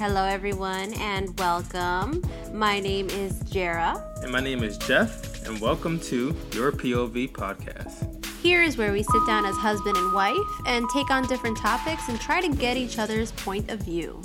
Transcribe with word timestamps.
Hello, 0.00 0.24
everyone, 0.24 0.94
and 0.94 1.38
welcome. 1.38 2.22
My 2.54 2.80
name 2.80 3.10
is 3.10 3.42
Jera. 3.42 4.02
And 4.22 4.32
my 4.32 4.40
name 4.40 4.62
is 4.62 4.78
Jeff, 4.78 5.46
and 5.46 5.60
welcome 5.60 6.00
to 6.00 6.34
Your 6.52 6.72
POV 6.72 7.32
podcast. 7.32 8.24
Here 8.40 8.62
is 8.62 8.78
where 8.78 8.92
we 8.92 9.02
sit 9.02 9.26
down 9.26 9.44
as 9.44 9.54
husband 9.56 9.98
and 9.98 10.14
wife 10.14 10.38
and 10.66 10.88
take 10.88 11.10
on 11.10 11.26
different 11.26 11.58
topics 11.58 12.08
and 12.08 12.18
try 12.18 12.40
to 12.40 12.48
get 12.48 12.78
each 12.78 12.98
other's 12.98 13.32
point 13.32 13.70
of 13.70 13.80
view. 13.80 14.22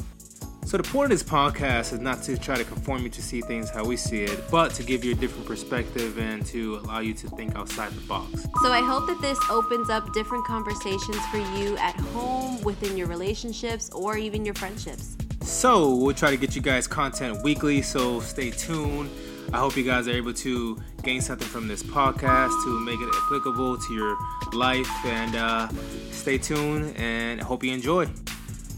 So, 0.63 0.77
the 0.77 0.84
point 0.84 1.11
of 1.11 1.20
this 1.20 1.27
podcast 1.27 1.91
is 1.91 1.99
not 1.99 2.23
to 2.23 2.38
try 2.38 2.55
to 2.55 2.63
conform 2.63 3.03
you 3.03 3.09
to 3.09 3.21
see 3.21 3.41
things 3.41 3.70
how 3.70 3.84
we 3.84 3.98
see 3.98 4.21
it, 4.21 4.49
but 4.49 4.71
to 4.76 4.84
give 4.84 5.03
you 5.03 5.12
a 5.12 5.16
different 5.16 5.45
perspective 5.45 6.17
and 6.17 6.45
to 6.45 6.77
allow 6.85 6.99
you 6.99 7.13
to 7.16 7.27
think 7.31 7.53
outside 7.57 7.91
the 7.91 8.07
box. 8.07 8.44
So, 8.63 8.71
I 8.71 8.80
hope 8.80 9.07
that 9.07 9.20
this 9.21 9.38
opens 9.49 9.89
up 9.89 10.13
different 10.13 10.45
conversations 10.45 11.20
for 11.26 11.39
you 11.57 11.76
at 11.80 11.98
home, 11.98 12.62
within 12.62 12.95
your 12.95 13.07
relationships, 13.07 13.89
or 13.89 14.16
even 14.16 14.45
your 14.45 14.55
friendships. 14.55 15.17
So, 15.45 15.95
we'll 15.95 16.16
try 16.16 16.31
to 16.31 16.38
get 16.38 16.55
you 16.55 16.62
guys 16.62 16.88
content 16.88 17.44
weekly, 17.44 17.84
so 17.84 18.20
stay 18.20 18.49
tuned. 18.49 19.12
I 19.53 19.58
hope 19.59 19.77
you 19.77 19.84
guys 19.84 20.08
are 20.08 20.12
able 20.12 20.34
to 20.34 20.77
gain 21.03 21.22
something 21.22 21.48
from 21.48 21.67
this 21.67 21.84
podcast 21.84 22.49
to 22.63 22.80
make 22.80 22.99
it 22.99 23.09
applicable 23.23 23.77
to 23.77 23.94
your 23.94 24.17
life. 24.53 24.89
And 25.05 25.36
uh, 25.36 25.70
stay 26.09 26.39
tuned 26.39 26.98
and 26.98 27.39
hope 27.39 27.63
you 27.63 27.72
enjoy. 27.72 28.08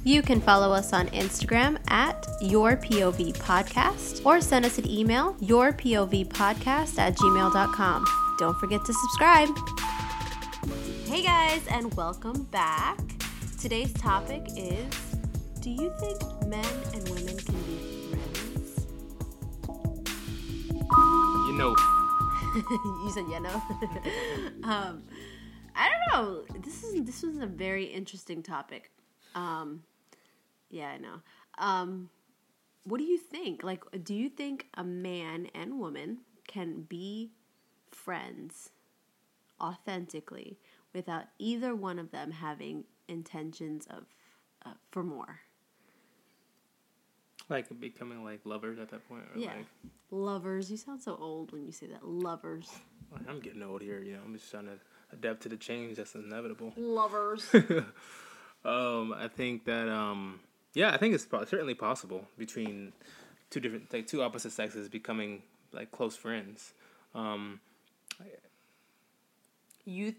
You 0.03 0.21
can 0.21 0.41
follow 0.41 0.73
us 0.73 0.91
on 0.91 1.07
Instagram 1.07 1.77
at 1.89 2.27
Your 2.41 2.75
POV 2.75 3.37
Podcast 3.37 4.25
or 4.25 4.41
send 4.41 4.65
us 4.65 4.77
an 4.77 4.89
email, 4.89 5.35
yourpovpodcast 5.35 6.99
at 6.99 7.15
gmail.com. 7.15 8.05
Don't 8.37 8.59
forget 8.59 8.83
to 8.85 8.93
subscribe. 8.93 9.49
Hey 11.05 11.23
guys, 11.23 11.65
and 11.67 11.93
welcome 11.95 12.43
back. 12.43 12.99
Today's 13.59 13.93
topic 13.93 14.43
is 14.55 14.85
Do 15.67 15.83
you 15.83 15.93
think 15.99 16.21
men 16.47 16.65
and 16.93 17.09
women 17.09 17.37
can 17.39 17.61
be 17.63 18.15
friends? 18.15 18.87
You 21.45 21.55
know, 21.57 21.75
you 23.03 23.11
said 23.13 23.25
you 23.29 23.41
know. 23.41 23.61
um, 24.63 25.03
I 25.75 25.89
don't 25.89 26.07
know. 26.13 26.45
This 26.63 26.85
is 26.85 27.03
this 27.03 27.21
was 27.21 27.39
a 27.39 27.45
very 27.45 27.83
interesting 27.83 28.41
topic. 28.41 28.91
Um, 29.35 29.83
yeah, 30.69 30.87
I 30.87 30.99
know. 30.99 31.21
Um, 31.57 32.11
what 32.85 32.99
do 32.99 33.03
you 33.03 33.17
think? 33.17 33.61
Like, 33.61 33.83
do 34.05 34.13
you 34.15 34.29
think 34.29 34.67
a 34.75 34.85
man 34.85 35.49
and 35.53 35.79
woman 35.79 36.19
can 36.47 36.83
be 36.83 37.31
friends 37.91 38.69
authentically 39.59 40.59
without 40.93 41.25
either 41.39 41.75
one 41.75 41.99
of 41.99 42.11
them 42.11 42.31
having 42.31 42.85
intentions 43.09 43.85
of 43.89 44.05
uh, 44.65 44.75
for 44.91 45.03
more? 45.03 45.41
Like 47.49 47.67
becoming 47.79 48.23
like 48.23 48.41
lovers 48.45 48.79
at 48.79 48.89
that 48.89 49.07
point. 49.07 49.23
Or 49.33 49.39
Yeah, 49.39 49.53
Like, 49.55 49.65
lovers. 50.11 50.69
You 50.69 50.77
sound 50.77 51.01
so 51.01 51.17
old 51.19 51.51
when 51.51 51.65
you 51.65 51.71
say 51.71 51.87
that. 51.87 52.05
Lovers. 52.07 52.69
I'm 53.27 53.39
getting 53.39 53.63
old 53.63 53.81
here, 53.81 54.01
you 54.01 54.13
know. 54.13 54.19
I'm 54.25 54.33
just 54.33 54.51
trying 54.51 54.65
to 54.65 54.77
adapt 55.13 55.41
to 55.43 55.49
the 55.49 55.57
change 55.57 55.97
that's 55.97 56.15
inevitable. 56.15 56.73
Lovers. 56.77 57.53
um, 58.65 59.13
I 59.17 59.29
think 59.33 59.65
that 59.65 59.87
um, 59.87 60.39
yeah, 60.73 60.91
I 60.93 60.97
think 60.97 61.15
it's 61.15 61.25
po- 61.25 61.45
certainly 61.45 61.73
possible 61.73 62.27
between 62.37 62.91
two 63.49 63.59
different 63.59 63.91
like 63.93 64.07
two 64.07 64.21
opposite 64.21 64.51
sexes 64.51 64.89
becoming 64.89 65.41
like 65.71 65.91
close 65.91 66.15
friends. 66.15 66.73
Um, 67.15 67.59
you. 69.85 70.13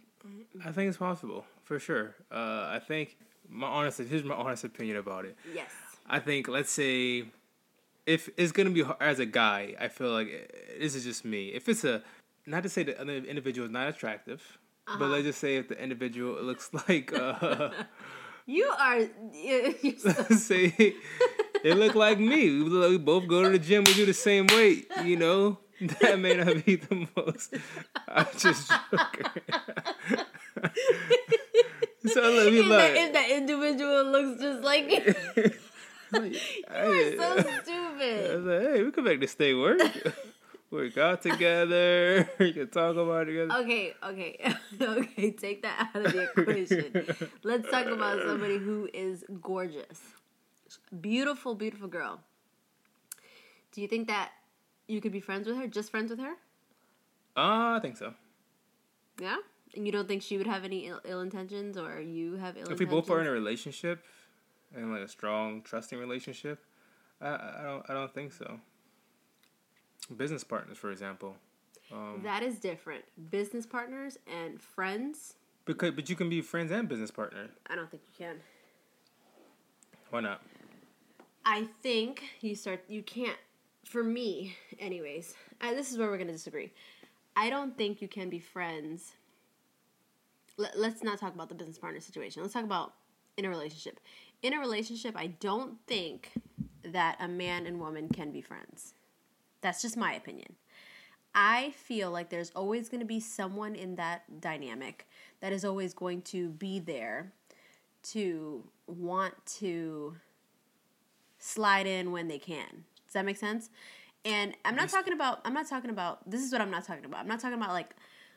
I 0.64 0.72
think 0.72 0.88
it's 0.88 0.96
possible 0.96 1.44
for 1.62 1.78
sure. 1.78 2.16
Uh, 2.30 2.66
I 2.70 2.80
think 2.84 3.16
my 3.48 3.66
honest 3.66 3.98
here's 3.98 4.24
my 4.24 4.34
honest 4.34 4.64
opinion 4.64 4.96
about 4.96 5.24
it. 5.24 5.36
Yes. 5.54 5.70
I 6.08 6.18
think 6.20 6.48
let's 6.48 6.70
say 6.70 7.24
if 8.06 8.30
it's 8.36 8.52
gonna 8.52 8.70
be 8.70 8.82
hard, 8.82 8.96
as 9.00 9.18
a 9.18 9.26
guy, 9.26 9.74
I 9.78 9.88
feel 9.88 10.10
like 10.10 10.28
eh, 10.28 10.80
this 10.80 10.94
is 10.94 11.04
just 11.04 11.24
me. 11.24 11.48
If 11.48 11.68
it's 11.68 11.84
a 11.84 12.02
not 12.46 12.62
to 12.62 12.68
say 12.68 12.82
the 12.82 12.98
other 13.00 13.12
individual 13.12 13.66
is 13.66 13.72
not 13.72 13.88
attractive, 13.88 14.58
but 14.98 15.08
let's 15.08 15.24
just 15.24 15.38
say 15.38 15.56
if 15.56 15.68
the 15.68 15.80
individual 15.80 16.42
looks 16.42 16.70
like 16.88 17.12
uh, 17.12 17.70
You 18.48 18.64
are. 18.78 19.00
So 19.98 20.08
let's 20.08 20.42
say 20.44 20.72
it 21.62 21.76
look 21.76 21.94
like 21.94 22.18
me. 22.18 22.62
We, 22.62 22.96
both 22.96 23.28
go 23.28 23.42
to 23.42 23.50
the 23.50 23.58
gym. 23.58 23.84
We 23.84 23.92
do 23.92 24.06
the 24.06 24.14
same 24.14 24.46
weight. 24.46 24.90
You 25.04 25.16
know 25.16 25.58
that 26.00 26.18
may 26.18 26.34
not 26.34 26.64
be 26.64 26.76
the 26.76 27.06
most. 27.14 27.54
I'm 28.08 28.26
just 28.38 28.70
joking. 28.70 29.32
so 32.06 32.22
if, 32.24 32.66
like. 32.66 32.68
that, 32.68 32.96
if 32.96 33.12
that 33.12 33.30
individual 33.30 34.04
looks 34.04 34.40
just 34.40 34.62
like 34.62 35.62
you. 36.12 36.20
You're 36.20 37.16
so 37.16 37.38
stupid. 37.62 38.30
I 38.30 38.36
was 38.36 38.44
like, 38.44 38.60
hey, 38.62 38.82
we 38.82 38.90
can 38.92 39.04
make 39.04 39.20
this 39.20 39.34
thing 39.34 39.60
work. 39.60 39.80
work 40.70 40.96
out 40.98 41.22
together. 41.22 42.28
we 42.38 42.52
can 42.52 42.68
talk 42.68 42.96
about 42.96 43.28
it 43.28 43.32
together. 43.32 43.60
Okay, 43.62 43.94
okay, 44.02 44.54
okay. 44.80 45.30
Take 45.32 45.62
that 45.62 45.90
out 45.94 46.06
of 46.06 46.12
the 46.12 46.30
equation. 46.36 47.06
Let's 47.42 47.70
talk 47.70 47.86
about 47.86 48.20
somebody 48.26 48.58
who 48.58 48.88
is 48.92 49.24
gorgeous, 49.42 50.00
beautiful, 51.00 51.54
beautiful 51.54 51.88
girl. 51.88 52.20
Do 53.72 53.80
you 53.82 53.88
think 53.88 54.08
that 54.08 54.32
you 54.86 55.00
could 55.00 55.12
be 55.12 55.20
friends 55.20 55.46
with 55.46 55.56
her? 55.56 55.66
Just 55.66 55.90
friends 55.90 56.10
with 56.10 56.20
her? 56.20 56.34
Uh, 57.36 57.76
I 57.76 57.78
think 57.80 57.96
so. 57.96 58.14
Yeah. 59.20 59.36
And 59.76 59.84
you 59.86 59.92
don't 59.92 60.08
think 60.08 60.22
she 60.22 60.38
would 60.38 60.46
have 60.46 60.64
any 60.64 60.86
Ill, 60.86 61.00
Ill 61.04 61.20
intentions, 61.20 61.76
or 61.76 62.00
you 62.00 62.36
have 62.36 62.56
ill 62.56 62.62
intentions? 62.62 62.70
If 62.70 62.78
we 62.78 62.86
both 62.86 63.10
are 63.10 63.20
in 63.20 63.26
a 63.26 63.30
relationship 63.30 64.02
and 64.74 64.92
like 64.92 65.02
a 65.02 65.08
strong, 65.08 65.62
trusting 65.62 65.98
relationship, 65.98 66.64
I, 67.20 67.28
I 67.28 67.60
don't, 67.64 67.90
I 67.90 67.94
don't 67.94 68.12
think 68.12 68.32
so. 68.32 68.60
Business 70.16 70.44
partners, 70.44 70.78
for 70.78 70.90
example. 70.90 71.36
Um, 71.92 72.20
that 72.22 72.42
is 72.42 72.58
different. 72.58 73.04
Business 73.30 73.66
partners 73.66 74.18
and 74.26 74.60
friends. 74.60 75.34
because, 75.64 75.92
but 75.92 76.08
you 76.10 76.16
can 76.16 76.28
be 76.28 76.40
friends 76.40 76.70
and 76.70 76.88
business 76.88 77.10
partner. 77.10 77.48
I 77.66 77.74
don't 77.74 77.90
think 77.90 78.02
you 78.06 78.26
can. 78.26 78.36
Why 80.10 80.20
not? 80.20 80.42
I 81.44 81.68
think 81.82 82.22
you 82.40 82.54
start. 82.54 82.84
You 82.88 83.02
can't. 83.02 83.36
For 83.84 84.02
me, 84.02 84.54
anyways. 84.78 85.34
I, 85.62 85.72
this 85.72 85.90
is 85.90 85.96
where 85.98 86.08
we're 86.08 86.18
gonna 86.18 86.32
disagree. 86.32 86.72
I 87.36 87.48
don't 87.48 87.76
think 87.76 88.02
you 88.02 88.08
can 88.08 88.28
be 88.28 88.38
friends. 88.38 89.12
Let, 90.58 90.78
let's 90.78 91.02
not 91.02 91.18
talk 91.18 91.34
about 91.34 91.48
the 91.48 91.54
business 91.54 91.78
partner 91.78 92.00
situation. 92.00 92.42
Let's 92.42 92.52
talk 92.52 92.64
about 92.64 92.94
in 93.38 93.44
a 93.44 93.48
relationship. 93.48 94.00
In 94.42 94.54
a 94.54 94.58
relationship, 94.58 95.14
I 95.16 95.28
don't 95.28 95.78
think 95.86 96.32
that 96.84 97.16
a 97.20 97.28
man 97.28 97.66
and 97.66 97.80
woman 97.80 98.08
can 98.08 98.30
be 98.30 98.40
friends. 98.40 98.94
That's 99.60 99.82
just 99.82 99.96
my 99.96 100.12
opinion. 100.12 100.54
I 101.34 101.70
feel 101.70 102.10
like 102.10 102.30
there's 102.30 102.50
always 102.50 102.88
going 102.88 103.00
to 103.00 103.06
be 103.06 103.20
someone 103.20 103.74
in 103.74 103.96
that 103.96 104.40
dynamic 104.40 105.06
that 105.40 105.52
is 105.52 105.64
always 105.64 105.92
going 105.92 106.22
to 106.22 106.48
be 106.50 106.78
there 106.78 107.32
to 108.02 108.64
want 108.86 109.34
to 109.58 110.16
slide 111.38 111.86
in 111.86 112.12
when 112.12 112.28
they 112.28 112.38
can. 112.38 112.84
Does 113.06 113.14
that 113.14 113.24
make 113.24 113.36
sense? 113.36 113.70
And 114.24 114.54
I'm 114.64 114.74
not 114.74 114.88
talking 114.88 115.12
about 115.12 115.40
I'm 115.44 115.54
not 115.54 115.68
talking 115.68 115.90
about 115.90 116.28
this 116.28 116.42
is 116.42 116.52
what 116.52 116.60
I'm 116.60 116.70
not 116.70 116.84
talking 116.84 117.04
about. 117.04 117.20
I'm 117.20 117.28
not 117.28 117.40
talking 117.40 117.56
about 117.56 117.70
like 117.70 117.94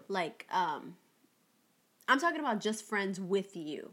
like 0.07 0.47
um 0.51 0.95
I'm 2.07 2.19
talking 2.19 2.39
about 2.39 2.59
just 2.59 2.85
friends 2.85 3.19
with 3.19 3.55
you. 3.55 3.91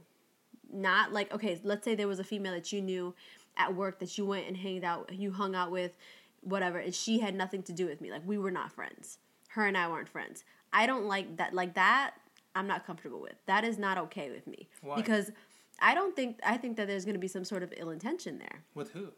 Not 0.72 1.12
like 1.12 1.32
okay, 1.32 1.58
let's 1.62 1.84
say 1.84 1.94
there 1.94 2.08
was 2.08 2.18
a 2.18 2.24
female 2.24 2.52
that 2.52 2.72
you 2.72 2.82
knew 2.82 3.14
at 3.56 3.74
work 3.74 3.98
that 3.98 4.16
you 4.16 4.24
went 4.24 4.46
and 4.46 4.56
hanged 4.56 4.84
out 4.84 5.12
you 5.12 5.32
hung 5.32 5.54
out 5.54 5.70
with 5.70 5.96
whatever 6.42 6.78
and 6.78 6.94
she 6.94 7.18
had 7.18 7.34
nothing 7.34 7.62
to 7.64 7.72
do 7.72 7.86
with 7.86 8.00
me. 8.00 8.10
Like 8.10 8.22
we 8.26 8.38
were 8.38 8.50
not 8.50 8.72
friends. 8.72 9.18
Her 9.48 9.66
and 9.66 9.76
I 9.76 9.88
weren't 9.88 10.08
friends. 10.08 10.44
I 10.72 10.86
don't 10.86 11.06
like 11.06 11.36
that 11.38 11.54
like 11.54 11.74
that 11.74 12.14
I'm 12.54 12.66
not 12.66 12.86
comfortable 12.86 13.20
with. 13.20 13.34
That 13.46 13.64
is 13.64 13.78
not 13.78 13.98
okay 13.98 14.30
with 14.30 14.46
me. 14.46 14.68
Why? 14.82 14.96
Because 14.96 15.30
I 15.80 15.94
don't 15.94 16.14
think 16.14 16.40
I 16.44 16.56
think 16.56 16.76
that 16.76 16.86
there's 16.86 17.04
going 17.04 17.14
to 17.14 17.20
be 17.20 17.28
some 17.28 17.44
sort 17.44 17.62
of 17.62 17.72
ill 17.76 17.90
intention 17.90 18.38
there 18.38 18.64
With 18.74 18.92
who? 18.92 19.12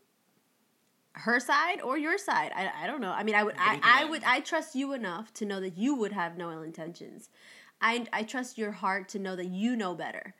her 1.14 1.40
side 1.40 1.80
or 1.80 1.98
your 1.98 2.18
side. 2.18 2.52
I, 2.54 2.70
I 2.84 2.86
don't 2.86 3.00
know. 3.00 3.10
I 3.10 3.24
mean, 3.24 3.34
I 3.34 3.42
would 3.42 3.56
I, 3.58 3.80
I 3.82 4.04
would 4.04 4.22
I 4.24 4.40
trust 4.40 4.74
you 4.74 4.92
enough 4.92 5.32
to 5.34 5.44
know 5.44 5.60
that 5.60 5.76
you 5.76 5.94
would 5.94 6.12
have 6.12 6.36
no 6.36 6.50
ill 6.52 6.62
intentions. 6.62 7.30
I 7.80 8.06
I 8.12 8.22
trust 8.22 8.58
your 8.58 8.72
heart 8.72 9.08
to 9.10 9.18
know 9.18 9.36
that 9.36 9.46
you 9.46 9.74
know 9.76 9.94
better, 9.94 10.34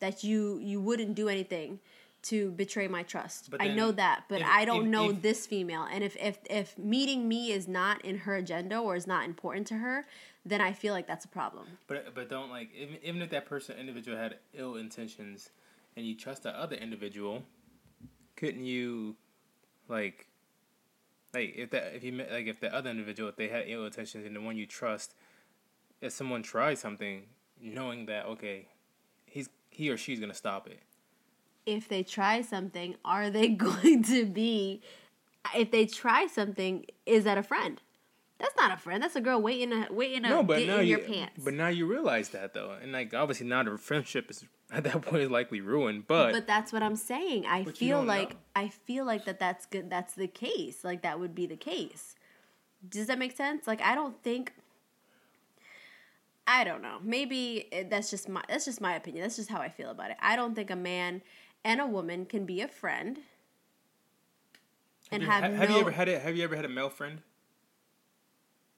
that 0.00 0.24
you 0.24 0.58
you 0.58 0.80
wouldn't 0.80 1.14
do 1.14 1.28
anything 1.28 1.80
to 2.22 2.50
betray 2.52 2.88
my 2.88 3.04
trust. 3.04 3.50
But 3.50 3.62
I 3.62 3.68
know 3.68 3.92
that, 3.92 4.24
but 4.28 4.40
if- 4.40 4.46
I 4.48 4.64
don't 4.64 4.86
if- 4.86 4.90
know 4.90 5.10
if- 5.10 5.22
this 5.22 5.46
female. 5.46 5.84
And 5.84 6.02
if 6.02 6.16
if 6.16 6.38
if 6.50 6.76
meeting 6.76 7.28
me 7.28 7.52
is 7.52 7.68
not 7.68 8.04
in 8.04 8.18
her 8.18 8.34
agenda 8.36 8.78
or 8.78 8.96
is 8.96 9.06
not 9.06 9.24
important 9.24 9.66
to 9.68 9.74
her, 9.78 10.06
then 10.44 10.60
I 10.60 10.72
feel 10.72 10.92
like 10.92 11.06
that's 11.06 11.24
a 11.24 11.28
problem. 11.28 11.78
But 11.86 12.14
but 12.14 12.28
don't 12.28 12.50
like 12.50 12.74
even 12.74 12.98
even 13.02 13.22
if 13.22 13.30
that 13.30 13.46
person 13.46 13.78
individual 13.78 14.16
had 14.16 14.38
ill 14.54 14.76
intentions, 14.76 15.50
and 15.96 16.04
you 16.06 16.14
trust 16.14 16.42
the 16.42 16.50
other 16.50 16.76
individual, 16.76 17.44
couldn't 18.34 18.64
you, 18.64 19.16
like, 19.88 20.26
like 21.32 21.54
if 21.56 21.70
that 21.70 21.94
if 21.94 22.02
you 22.02 22.12
met 22.12 22.32
like 22.32 22.46
if 22.46 22.58
the 22.60 22.74
other 22.74 22.90
individual 22.90 23.28
if 23.28 23.36
they 23.36 23.48
had 23.48 23.64
ill 23.66 23.86
intentions 23.86 24.26
and 24.26 24.34
the 24.34 24.40
one 24.40 24.56
you 24.56 24.66
trust, 24.66 25.14
if 26.00 26.12
someone 26.12 26.42
tries 26.42 26.80
something, 26.80 27.26
knowing 27.60 28.06
that 28.06 28.26
okay, 28.26 28.68
he 29.76 29.90
or 29.90 29.96
she's 29.96 30.18
gonna 30.20 30.34
stop 30.34 30.66
it, 30.66 30.80
if 31.66 31.88
they 31.88 32.02
try 32.02 32.42
something, 32.42 32.96
are 33.04 33.28
they 33.30 33.48
going 33.68 34.02
to 34.04 34.24
be? 34.24 34.80
If 35.54 35.70
they 35.70 35.86
try 35.86 36.26
something, 36.26 36.86
is 37.04 37.24
that 37.24 37.38
a 37.38 37.42
friend? 37.42 37.80
That's 38.38 38.56
not 38.56 38.72
a 38.72 38.76
friend. 38.76 39.02
That's 39.02 39.16
a 39.16 39.20
girl 39.20 39.40
waiting 39.40 39.70
to 39.70 39.92
waiting 39.92 40.22
to 40.24 40.28
No, 40.28 40.42
but 40.42 40.58
get 40.58 40.68
now 40.68 40.78
in 40.78 40.86
you, 40.86 40.96
your 40.96 41.06
pants. 41.06 41.42
but 41.44 41.54
now 41.54 41.68
you 41.68 41.86
realize 41.86 42.30
that 42.30 42.52
though, 42.54 42.76
and 42.82 42.92
like 42.92 43.14
obviously 43.14 43.46
now 43.46 43.62
the 43.62 43.76
friendship 43.78 44.30
is 44.30 44.44
at 44.72 44.84
that 44.84 45.02
point 45.02 45.22
is 45.22 45.30
likely 45.30 45.60
ruined. 45.60 46.06
But, 46.06 46.32
But 46.32 46.46
that's 46.46 46.72
what 46.72 46.82
I'm 46.82 46.96
saying. 46.96 47.46
I 47.46 47.64
feel 47.64 48.02
like 48.02 48.30
know. 48.30 48.36
I 48.56 48.68
feel 48.68 49.04
like 49.04 49.24
that 49.26 49.38
that's 49.38 49.66
good. 49.66 49.88
That's 49.90 50.14
the 50.14 50.26
case. 50.28 50.84
Like 50.84 51.02
that 51.02 51.20
would 51.20 51.34
be 51.34 51.46
the 51.46 51.56
case. 51.56 52.14
Does 52.88 53.06
that 53.06 53.18
make 53.18 53.36
sense? 53.36 53.66
Like 53.66 53.80
I 53.80 53.94
don't 53.94 54.22
think. 54.22 54.52
I 56.46 56.64
don't 56.64 56.82
know. 56.82 56.98
Maybe 57.02 57.68
that's 57.90 58.10
just 58.10 58.28
my 58.28 58.42
that's 58.48 58.64
just 58.64 58.80
my 58.80 58.94
opinion. 58.94 59.22
That's 59.22 59.36
just 59.36 59.50
how 59.50 59.60
I 59.60 59.68
feel 59.68 59.90
about 59.90 60.10
it. 60.10 60.16
I 60.20 60.36
don't 60.36 60.54
think 60.54 60.70
a 60.70 60.76
man 60.76 61.22
and 61.64 61.80
a 61.80 61.86
woman 61.86 62.26
can 62.26 62.46
be 62.46 62.60
a 62.60 62.68
friend. 62.68 63.18
And 65.10 65.22
have, 65.22 65.42
have, 65.42 65.52
you, 65.52 65.58
have 65.58 65.68
no, 65.68 65.74
you 65.76 65.80
ever 65.82 65.90
had 65.92 66.08
a 66.08 66.18
Have 66.18 66.36
you 66.36 66.44
ever 66.44 66.56
had 66.56 66.64
a 66.64 66.68
male 66.68 66.90
friend? 66.90 67.20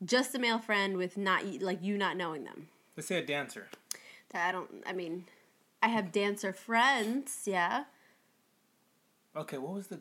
just 0.04 0.34
a 0.34 0.38
male 0.38 0.58
friend 0.58 0.96
with 0.96 1.16
not 1.16 1.44
like 1.60 1.82
you 1.82 1.98
not 1.98 2.16
knowing 2.16 2.44
them. 2.44 2.68
Let's 2.96 3.08
say 3.08 3.18
a 3.18 3.26
dancer. 3.26 3.68
I 4.34 4.52
don't. 4.52 4.70
I 4.86 4.92
mean, 4.92 5.24
I 5.82 5.88
have 5.88 6.12
dancer 6.12 6.52
friends. 6.52 7.42
Yeah, 7.46 7.84
Okay, 9.36 9.58
what 9.58 9.72
was 9.74 9.86
the 9.88 10.00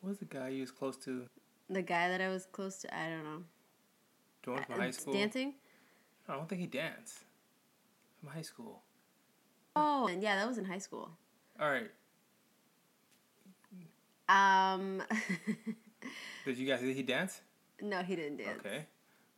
what 0.00 0.10
was 0.10 0.18
the 0.18 0.24
guy 0.26 0.48
you 0.48 0.60
was 0.62 0.70
close 0.70 0.96
to? 0.98 1.26
the 1.68 1.82
guy 1.82 2.08
that 2.08 2.20
I 2.20 2.28
was 2.28 2.46
close 2.46 2.78
to. 2.78 2.94
I 2.96 3.08
don't 3.08 3.24
know. 3.24 3.42
From 4.42 4.54
Uh, 4.74 4.76
high 4.76 4.90
school. 4.90 5.12
Dancing. 5.12 5.54
No, 6.30 6.36
I 6.36 6.38
don't 6.38 6.48
think 6.48 6.60
he 6.60 6.68
danced. 6.68 7.24
From 8.20 8.28
high 8.28 8.42
school. 8.42 8.82
Oh, 9.74 10.06
and 10.06 10.22
yeah, 10.22 10.36
that 10.36 10.46
was 10.46 10.58
in 10.58 10.64
high 10.64 10.78
school. 10.78 11.10
All 11.60 11.68
right. 11.68 11.90
Um, 14.28 15.02
Did 16.44 16.56
you 16.56 16.68
guys? 16.68 16.82
Did 16.82 16.94
he 16.94 17.02
dance? 17.02 17.40
no, 17.82 18.02
he 18.02 18.14
didn't 18.14 18.36
dance. 18.36 18.60
Okay. 18.64 18.84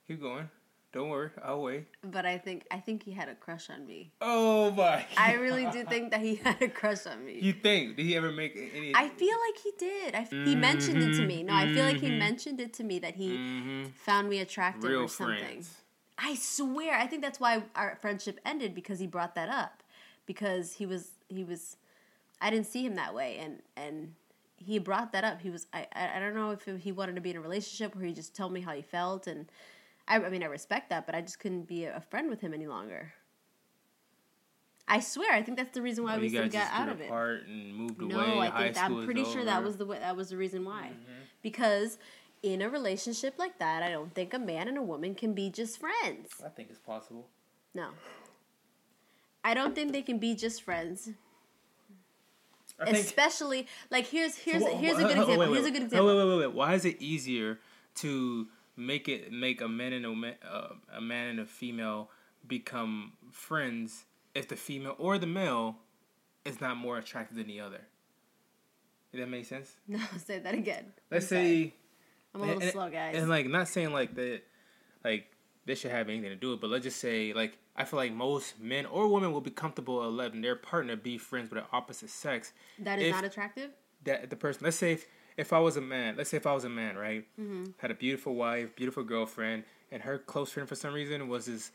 Keep 0.07 0.21
going. 0.21 0.51
Don't 0.93 1.09
worry. 1.09 1.31
I'll 1.43 1.63
wait. 1.63 1.87
But 2.03 2.27
I 2.27 2.37
think 2.37 2.67
I 2.71 2.77
think 2.79 3.05
he 3.05 3.13
had 3.13 3.31
a 3.31 3.35
crush 3.35 3.71
on 3.71 3.87
me. 3.87 4.13
Oh 4.21 4.71
my. 4.73 5.07
I 5.17 5.33
really 5.41 5.65
do 5.71 5.85
think 5.85 6.11
that 6.11 6.21
he 6.21 6.35
had 6.45 6.61
a 6.61 6.69
crush 6.69 7.07
on 7.07 7.25
me. 7.25 7.39
You 7.41 7.55
think? 7.55 7.97
Did 7.97 8.05
he 8.05 8.15
ever 8.17 8.31
make 8.31 8.55
any? 8.55 8.93
I 8.95 9.09
feel 9.09 9.37
like 9.49 9.63
he 9.65 9.73
did. 9.79 10.15
I, 10.15 10.29
he 10.45 10.55
mentioned 10.57 11.03
it 11.03 11.15
to 11.15 11.25
me. 11.25 11.43
No, 11.43 11.55
I 11.55 11.69
feel 11.73 11.87
like 11.87 12.01
he 12.01 12.11
Mhm. 12.11 12.19
mentioned 12.19 12.61
it 12.61 12.75
to 12.75 12.85
me 12.85 12.99
that 12.99 13.15
he 13.15 13.29
hmm 13.29 13.85
found 13.95 14.29
me 14.29 14.41
attractive 14.41 14.91
Real 14.91 15.05
or 15.05 15.09
something. 15.09 15.39
friends. 15.39 15.82
I 16.25 16.37
swear, 16.37 16.95
I 16.95 17.07
think 17.07 17.23
that's 17.23 17.41
why 17.41 17.63
our 17.75 17.99
friendship 18.01 18.39
ended 18.47 18.75
because 18.75 18.99
he 19.01 19.07
brought 19.07 19.35
that 19.35 19.49
up. 19.49 19.83
Because 20.25 20.73
he 20.75 20.87
was 20.87 21.11
he 21.29 21.43
was 21.43 21.77
I 22.41 22.51
didn't 22.51 22.67
see 22.67 22.85
him 22.87 22.95
that 22.95 23.13
way 23.15 23.39
and 23.39 23.59
and 23.77 24.15
he 24.57 24.79
brought 24.79 25.11
that 25.13 25.25
up. 25.25 25.41
He 25.41 25.51
was 25.51 25.67
I 25.73 25.87
I 25.95 26.21
don't 26.21 26.35
know 26.35 26.53
if 26.53 26.65
he 26.83 26.93
wanted 26.93 27.17
to 27.17 27.21
be 27.21 27.31
in 27.31 27.37
a 27.37 27.41
relationship 27.41 27.97
or 27.97 28.03
he 28.05 28.13
just 28.13 28.37
told 28.37 28.53
me 28.53 28.61
how 28.61 28.73
he 28.73 28.83
felt 28.83 29.27
and 29.27 29.51
I, 30.07 30.17
I 30.17 30.29
mean 30.31 30.43
I 30.45 30.47
respect 30.47 30.91
that, 30.91 31.07
but 31.07 31.15
I 31.17 31.21
just 31.23 31.41
couldn't 31.41 31.67
be 31.67 31.85
a 31.87 32.01
friend 32.11 32.31
with 32.31 32.41
him 32.41 32.55
any 32.55 32.69
longer. 32.69 33.13
I 34.89 35.01
swear, 35.01 35.33
I 35.33 35.43
think 35.43 35.57
that's 35.57 35.73
the 35.75 35.83
reason 35.83 36.05
why 36.05 36.17
Oh, 36.17 36.21
we 36.21 36.29
still 36.29 36.49
got 36.49 36.71
out 36.73 36.89
of 36.89 37.01
it. 37.01 37.07
apart 37.07 37.47
and 37.47 37.75
moved 37.75 38.01
No, 38.01 38.19
away. 38.21 38.47
I 38.49 38.51
High 38.51 38.73
think 38.73 38.85
I'm 38.85 39.05
pretty 39.05 39.25
sure 39.25 39.45
that 39.45 39.63
was 39.63 39.77
the 39.77 39.87
way, 39.87 39.99
that 39.99 40.17
was 40.17 40.29
the 40.31 40.37
reason 40.37 40.65
why. 40.65 40.91
Mm-hmm. 40.93 41.13
Because 41.41 41.99
in 42.43 42.61
a 42.63 42.69
relationship 42.69 43.35
like 43.39 43.59
that, 43.59 43.83
I 43.83 43.91
don't 43.91 44.15
think 44.15 44.35
a 44.35 44.39
man 44.39 44.69
and 44.69 44.77
a 44.79 44.83
woman 44.83 45.15
can 45.15 45.33
be 45.35 45.51
just 45.51 45.79
friends. 45.79 46.31
I 46.45 46.49
think 46.49 46.71
it's 46.71 46.79
possible. 46.79 47.29
No. 47.75 47.89
I 49.45 49.55
don't 49.55 49.75
think 49.75 49.93
they 49.93 50.03
can 50.03 50.19
be 50.19 50.35
just 50.35 50.63
friends. 50.63 51.11
I 52.81 52.87
think. 52.87 52.97
Especially 52.99 53.67
like 53.91 54.07
here's 54.07 54.37
here's 54.37 54.63
So, 54.63 54.77
here's 54.77 54.99
a 54.99 55.03
good 55.03 55.09
wait, 55.09 55.19
example. 55.19 55.39
wait, 55.39 55.49
Here's 55.51 55.61
a 55.61 55.65
wait. 55.65 55.73
good 55.73 55.83
Oh, 55.83 55.85
example. 55.87 56.07
Wait, 56.07 56.17
wait, 56.17 56.29
wait, 56.31 56.39
wait. 56.47 56.55
Why 56.55 56.75
is 56.75 56.85
it 56.85 57.01
easier 57.01 57.59
to 57.97 58.49
make 58.77 59.09
it 59.09 59.33
make 59.33 59.61
a 59.61 59.69
man 59.69 59.93
and 59.93 60.07
a 60.07 60.15
man, 60.15 60.35
uh, 60.51 60.69
a 60.95 61.01
man 61.01 61.29
and 61.29 61.41
a 61.41 61.47
female 61.47 62.11
become 62.47 63.13
friends 63.31 64.05
if 64.35 64.49
the 64.49 64.57
female 64.57 64.97
or 64.99 65.19
the 65.19 65.27
male 65.27 65.77
is 66.45 66.61
not 66.61 66.77
more 66.77 66.99
attractive 66.99 67.37
than 67.37 67.47
the 67.47 67.61
other? 67.61 67.83
Does 69.13 69.21
that 69.21 69.29
make 69.29 69.45
sense? 69.47 69.75
No, 69.89 69.99
say 70.17 70.39
that 70.41 70.55
again. 70.55 70.87
Let's 71.11 71.31
I'm 71.31 71.37
sorry. 71.39 71.75
I'm 72.35 72.41
a 72.41 72.47
little 72.47 72.63
and, 72.63 72.73
slow, 72.73 72.91
guys. 72.91 73.17
And 73.17 73.29
like 73.29 73.47
not 73.47 73.69
saying 73.69 73.93
like 73.93 74.15
that 74.15 74.43
like 75.05 75.27
this 75.65 75.81
should 75.81 75.91
have 75.91 76.09
anything 76.09 76.31
to 76.31 76.37
do 76.37 76.51
with, 76.51 76.59
it, 76.59 76.61
but 76.61 76.71
let's 76.71 76.85
just 76.85 77.01
say 77.01 77.33
like 77.33 77.59
I 77.77 77.85
feel 77.85 77.99
like 77.99 78.13
most 78.13 78.61
men 78.61 78.87
or 78.87 79.09
women 79.09 79.33
will 79.33 79.41
be 79.41 79.51
comfortable 79.51 80.11
letting 80.11 80.41
their 80.41 80.57
partner 80.57 80.97
be 80.97 81.19
friends 81.19 81.51
with 81.51 81.63
the 81.63 81.67
opposite 81.73 82.11
sex. 82.11 82.53
that 82.79 82.99
is 82.99 83.07
if- 83.07 83.15
not 83.15 83.25
attractive. 83.25 83.71
That 84.05 84.31
the 84.31 84.37
person 84.37 84.63
let's 84.65 84.77
say 84.77 84.93
if, 84.93 85.07
if 85.37 85.53
I 85.53 85.61
was 85.61 85.77
a 85.77 85.81
man, 85.81 86.17
let's 86.17 86.31
say 86.31 86.37
if 86.37 86.47
I 86.47 86.55
was 86.55 86.65
a 86.65 86.69
man, 86.69 86.97
right? 86.97 87.25
Mm-hmm. 87.41 87.67
Had 87.79 87.91
a 87.93 87.95
beautiful 87.95 88.35
wife, 88.35 88.75
beautiful 88.75 89.05
girlfriend, 89.05 89.63
and 89.93 90.03
her 90.03 90.19
close 90.19 90.51
friend 90.51 90.69
for 90.69 90.75
some 90.75 90.93
reason 90.93 91.29
was 91.29 91.47
this 91.47 91.71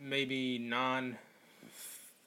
maybe 0.00 0.58
non 0.58 1.18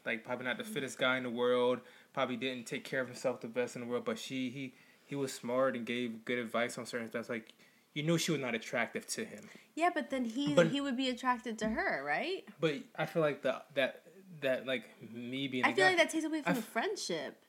like 0.05 0.25
probably 0.25 0.45
not 0.45 0.57
the 0.57 0.63
fittest 0.63 0.97
guy 0.97 1.17
in 1.17 1.23
the 1.23 1.29
world, 1.29 1.79
probably 2.13 2.35
didn't 2.35 2.65
take 2.65 2.83
care 2.83 3.01
of 3.01 3.07
himself 3.07 3.39
the 3.41 3.47
best 3.47 3.75
in 3.75 3.81
the 3.81 3.87
world, 3.87 4.03
but 4.05 4.19
she 4.19 4.49
he 4.49 4.73
he 5.05 5.15
was 5.15 5.31
smart 5.33 5.75
and 5.75 5.85
gave 5.85 6.25
good 6.25 6.39
advice 6.39 6.77
on 6.77 6.85
certain 6.85 7.09
stuff. 7.09 7.29
Like 7.29 7.53
you 7.93 8.03
knew 8.03 8.17
she 8.17 8.31
was 8.31 8.41
not 8.41 8.55
attractive 8.55 9.05
to 9.07 9.25
him. 9.25 9.47
Yeah, 9.75 9.89
but 9.93 10.09
then 10.09 10.25
he 10.25 10.53
But- 10.53 10.67
he 10.67 10.81
would 10.81 10.97
be 10.97 11.09
attracted 11.09 11.57
to 11.59 11.69
her, 11.69 12.03
right? 12.05 12.43
But 12.59 12.75
I 12.95 13.05
feel 13.05 13.21
like 13.21 13.41
the 13.41 13.61
that 13.75 14.01
that 14.41 14.65
like 14.65 14.83
me 15.13 15.47
being 15.47 15.63
I 15.65 15.73
feel 15.73 15.85
guy- 15.85 15.89
like 15.89 15.97
that 15.97 16.09
takes 16.09 16.25
away 16.25 16.41
from 16.41 16.51
I 16.51 16.55
the 16.55 16.61
friendship. 16.61 17.39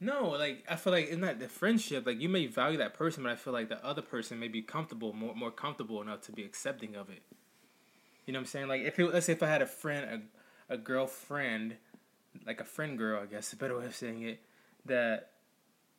No, 0.00 0.30
like 0.30 0.64
I 0.68 0.74
feel 0.76 0.92
like 0.92 1.06
it's 1.08 1.16
not 1.16 1.38
the 1.38 1.48
friendship. 1.48 2.04
Like 2.06 2.20
you 2.20 2.28
may 2.28 2.46
value 2.46 2.78
that 2.78 2.94
person, 2.94 3.22
but 3.22 3.30
I 3.32 3.36
feel 3.36 3.52
like 3.52 3.68
the 3.68 3.84
other 3.84 4.02
person 4.02 4.38
may 4.40 4.48
be 4.48 4.60
comfortable, 4.62 5.12
more 5.12 5.34
more 5.34 5.50
comfortable 5.52 6.00
enough 6.02 6.22
to 6.22 6.32
be 6.32 6.42
accepting 6.44 6.96
of 6.96 7.08
it. 7.10 7.22
You 8.26 8.32
know 8.32 8.38
what 8.38 8.42
I'm 8.42 8.46
saying? 8.46 8.68
Like 8.68 8.82
if 8.82 8.98
it, 8.98 9.12
let's 9.12 9.26
say 9.26 9.32
if 9.32 9.42
I 9.42 9.48
had 9.48 9.62
a 9.62 9.66
friend, 9.66 10.28
a 10.70 10.74
a 10.74 10.76
girlfriend, 10.76 11.76
like 12.46 12.60
a 12.60 12.64
friend 12.64 12.96
girl, 12.98 13.20
I 13.22 13.26
guess 13.26 13.52
a 13.52 13.56
better 13.56 13.76
way 13.78 13.84
of 13.86 13.94
saying 13.94 14.22
it, 14.22 14.40
that 14.86 15.31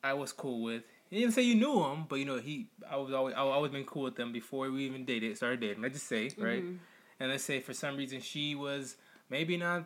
I 0.03 0.13
was 0.13 0.31
cool 0.31 0.61
with. 0.63 0.83
You 1.09 1.19
didn't 1.19 1.33
say 1.33 1.43
you 1.43 1.55
knew 1.55 1.83
him, 1.83 2.05
but 2.09 2.15
you 2.15 2.25
know 2.25 2.37
he. 2.37 2.67
I 2.89 2.97
was 2.97 3.13
always 3.13 3.35
I 3.35 3.39
always 3.39 3.71
been 3.71 3.85
cool 3.85 4.03
with 4.03 4.15
them 4.15 4.31
before 4.33 4.69
we 4.71 4.85
even 4.85 5.05
dated, 5.05 5.37
started 5.37 5.59
dating. 5.61 5.81
Let's 5.81 5.93
just 5.95 6.07
say 6.07 6.29
right, 6.37 6.63
Mm-hmm. 6.63 6.75
and 7.19 7.29
let's 7.31 7.43
say 7.43 7.59
for 7.59 7.73
some 7.73 7.95
reason 7.97 8.19
she 8.21 8.55
was 8.55 8.97
maybe 9.29 9.55
not 9.57 9.85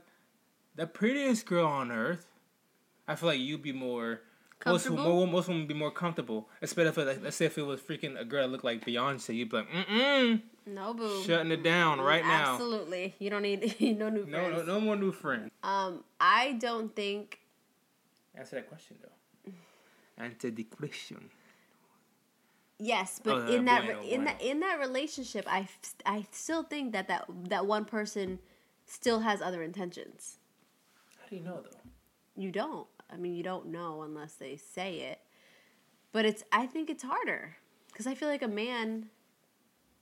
the 0.76 0.88
prettiest 0.88 1.46
girl 1.46 1.66
on 1.68 1.92
earth. 1.92 2.26
I 3.08 3.16
feel 3.16 3.28
like 3.30 3.40
you'd 3.40 3.62
be 3.62 3.72
more. 3.74 4.22
Most, 4.66 4.86
Comfortable? 4.88 5.14
more, 5.18 5.28
most 5.28 5.48
women 5.48 5.62
would 5.62 5.68
be 5.68 5.76
more 5.76 5.92
comfortable, 5.92 6.50
especially 6.64 6.90
if 6.90 6.98
it, 6.98 7.06
like, 7.08 7.24
let's 7.24 7.36
say 7.38 7.46
if 7.46 7.58
it 7.60 7.62
was 7.62 7.80
freaking 7.80 8.20
a 8.20 8.26
girl 8.26 8.42
that 8.42 8.52
looked 8.52 8.64
like 8.64 8.84
Beyonce, 8.84 9.36
you'd 9.36 9.50
be 9.52 9.58
like, 9.58 9.70
mm 9.70 9.86
mm, 9.86 10.42
No, 10.66 10.96
boo. 10.96 11.22
shutting 11.24 11.52
it 11.52 11.62
down 11.62 12.02
right 12.02 12.24
now. 12.26 12.54
Absolutely. 12.56 13.14
You 13.20 13.30
don't 13.30 13.44
need 13.44 13.76
no 14.00 14.10
new 14.10 14.26
No, 14.26 14.40
friends. 14.50 14.68
no, 14.68 14.74
no 14.74 14.80
more 14.82 14.96
new 14.96 15.12
friends. 15.12 15.52
Um, 15.62 16.04
I 16.20 16.54
don't 16.54 16.94
think 16.96 17.40
Answer 18.34 18.56
that 18.56 18.68
question 18.68 18.98
though. 19.02 19.10
Answer 20.18 20.52
the 20.52 20.64
question. 20.64 21.30
yes, 22.80 23.20
but 23.24 23.38
Oh, 23.38 23.56
in 23.56 23.66
that 23.66 23.84
bueno, 23.86 24.02
in 24.04 24.24
that 24.26 24.42
in 24.42 24.60
that 24.62 24.80
relationship, 24.80 25.46
I, 25.48 25.68
I 26.06 26.26
still 26.32 26.64
think 26.64 26.94
that 26.94 27.08
that 27.08 27.26
that 27.50 27.66
one 27.66 27.86
person 27.86 28.40
still 28.86 29.20
has 29.22 29.42
other 29.42 29.62
intentions. 29.64 30.38
How 31.20 31.28
do 31.30 31.36
you 31.36 31.42
know 31.44 31.62
though? 31.62 31.80
You 32.36 32.52
don't. 32.52 32.88
I 33.12 33.18
mean, 33.18 33.36
you 33.36 33.44
don't 33.44 33.68
know 33.68 34.02
unless 34.02 34.34
they 34.34 34.58
say 34.58 35.00
it. 35.00 35.20
But 36.12 36.26
it's 36.26 36.44
I 36.52 36.66
think 36.66 36.90
it's 36.90 37.04
harder 37.04 37.58
cuz 37.94 38.08
I 38.08 38.16
feel 38.16 38.30
like 38.30 38.42
a 38.44 38.48
man 38.48 39.10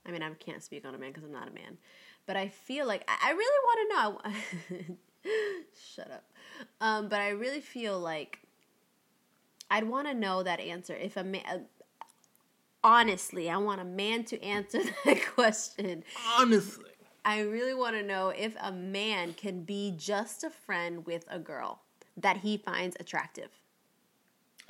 I 0.06 0.12
mean, 0.12 0.22
I 0.22 0.30
can't 0.34 0.62
speak 0.62 0.84
on 0.86 0.94
a 0.94 0.98
man 0.98 1.12
cuz 1.12 1.24
I'm 1.24 1.32
not 1.32 1.48
a 1.48 1.52
man. 1.52 1.78
But 2.26 2.36
I 2.36 2.48
feel 2.48 2.86
like 2.86 3.04
I, 3.08 3.30
I 3.30 3.32
really 3.32 3.60
want 3.66 4.22
to 4.24 4.80
know. 4.82 4.96
Shut 5.94 6.10
up. 6.10 6.24
Um, 6.80 7.08
but 7.08 7.20
I 7.20 7.30
really 7.30 7.60
feel 7.60 7.98
like 7.98 8.40
I'd 9.70 9.84
want 9.84 10.06
to 10.08 10.14
know 10.14 10.42
that 10.42 10.60
answer 10.60 10.94
if 10.94 11.16
a 11.16 11.24
man 11.24 11.42
uh, 11.50 11.58
honestly, 12.84 13.50
I 13.50 13.56
want 13.58 13.80
a 13.80 13.84
man 13.84 14.24
to 14.24 14.42
answer 14.42 14.80
that 15.04 15.20
question. 15.34 16.04
Honestly, 16.38 16.90
I 17.24 17.40
really 17.40 17.74
want 17.74 17.96
to 17.96 18.02
know 18.02 18.28
if 18.30 18.54
a 18.60 18.70
man 18.72 19.34
can 19.34 19.62
be 19.62 19.92
just 19.96 20.44
a 20.44 20.50
friend 20.50 21.04
with 21.06 21.24
a 21.28 21.38
girl 21.38 21.80
that 22.16 22.38
he 22.38 22.56
finds 22.56 22.96
attractive. 23.00 23.48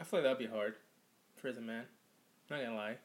I 0.01 0.05
feel 0.05 0.21
like 0.21 0.25
that'd 0.25 0.39
be 0.39 0.47
hard 0.47 0.75
for 1.37 1.49
as 1.49 1.57
a 1.59 1.61
man. 1.61 1.85
Not 2.51 2.63
gonna 2.63 2.75
lie. 2.75 2.97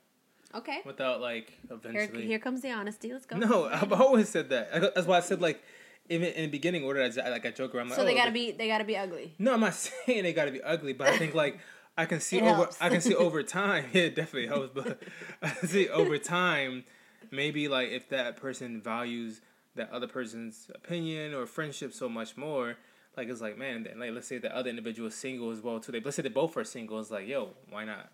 Okay. 0.54 0.80
Without 0.86 1.22
like 1.22 1.58
Here, 1.68 1.78
eventually. 1.78 2.26
here 2.28 2.40
comes 2.40 2.62
the 2.62 2.72
honesty. 2.72 3.12
Let's 3.14 3.26
go. 3.26 3.38
No, 3.38 3.66
I've 3.66 3.94
always 3.94 4.30
said 4.30 4.50
that. 4.50 4.70
I- 4.74 4.80
That's 4.80 5.08
why 5.08 5.18
I 5.18 5.22
said 5.22 5.42
like, 5.42 5.64
even 6.10 6.30
in 6.34 6.44
the 6.44 6.48
beginning, 6.50 6.86
what 6.86 6.96
did 6.96 7.18
I, 7.18 7.30
like 7.30 7.46
I 7.46 7.52
joke 7.52 7.74
around 7.74 7.90
like, 7.90 7.98
So 7.98 8.04
they 8.06 8.14
oh, 8.14 8.18
gotta 8.18 8.32
the- 8.32 8.52
be 8.52 8.52
they 8.52 8.68
gotta 8.68 8.84
be 8.84 8.98
ugly. 8.98 9.34
No, 9.40 9.54
I'm 9.54 9.62
not 9.62 9.74
saying 10.06 10.24
they 10.24 10.34
got 10.34 10.46
to 10.46 10.52
be 10.52 10.62
ugly, 10.62 10.94
but 10.94 11.08
I 11.08 11.18
think 11.18 11.34
like 11.34 11.60
I 11.98 12.06
can 12.06 12.20
see 12.20 12.38
It 12.38 12.44
over 12.44 12.56
helps. 12.56 12.82
I 12.82 12.90
can 12.90 13.02
see 13.02 13.16
over 13.28 13.44
time. 13.44 13.86
Yeah, 13.94 14.04
it 14.04 14.16
definitely 14.16 14.48
helps, 14.48 14.70
but 14.74 15.02
I 15.42 15.54
see 15.66 15.90
over 15.90 16.18
time 16.18 16.84
maybe 17.30 17.68
like 17.68 17.90
if 17.90 18.10
that 18.10 18.38
person 18.38 18.82
values 18.82 19.42
that 19.76 19.90
other 19.92 20.08
person's 20.08 20.70
opinion 20.74 21.34
or 21.34 21.46
friendship 21.46 21.94
so 21.94 22.10
much 22.10 22.36
more, 22.36 22.78
like 23.16 23.28
it's 23.30 23.42
like 23.42 23.58
man, 23.58 23.84
then, 23.84 24.00
like 24.00 24.12
let's 24.12 24.28
say 24.28 24.38
the 24.38 24.56
other 24.56 24.70
individual 24.70 25.08
is 25.08 25.16
single 25.16 25.52
as 25.52 25.62
well 25.62 25.80
too. 25.80 25.92
They 25.92 26.00
let's 26.00 26.16
say 26.16 26.24
they 26.24 26.30
both 26.30 26.56
are 26.58 26.64
single. 26.64 27.00
It's 27.00 27.12
like 27.12 27.28
yo, 27.28 27.50
why 27.70 27.86
not? 27.86 28.10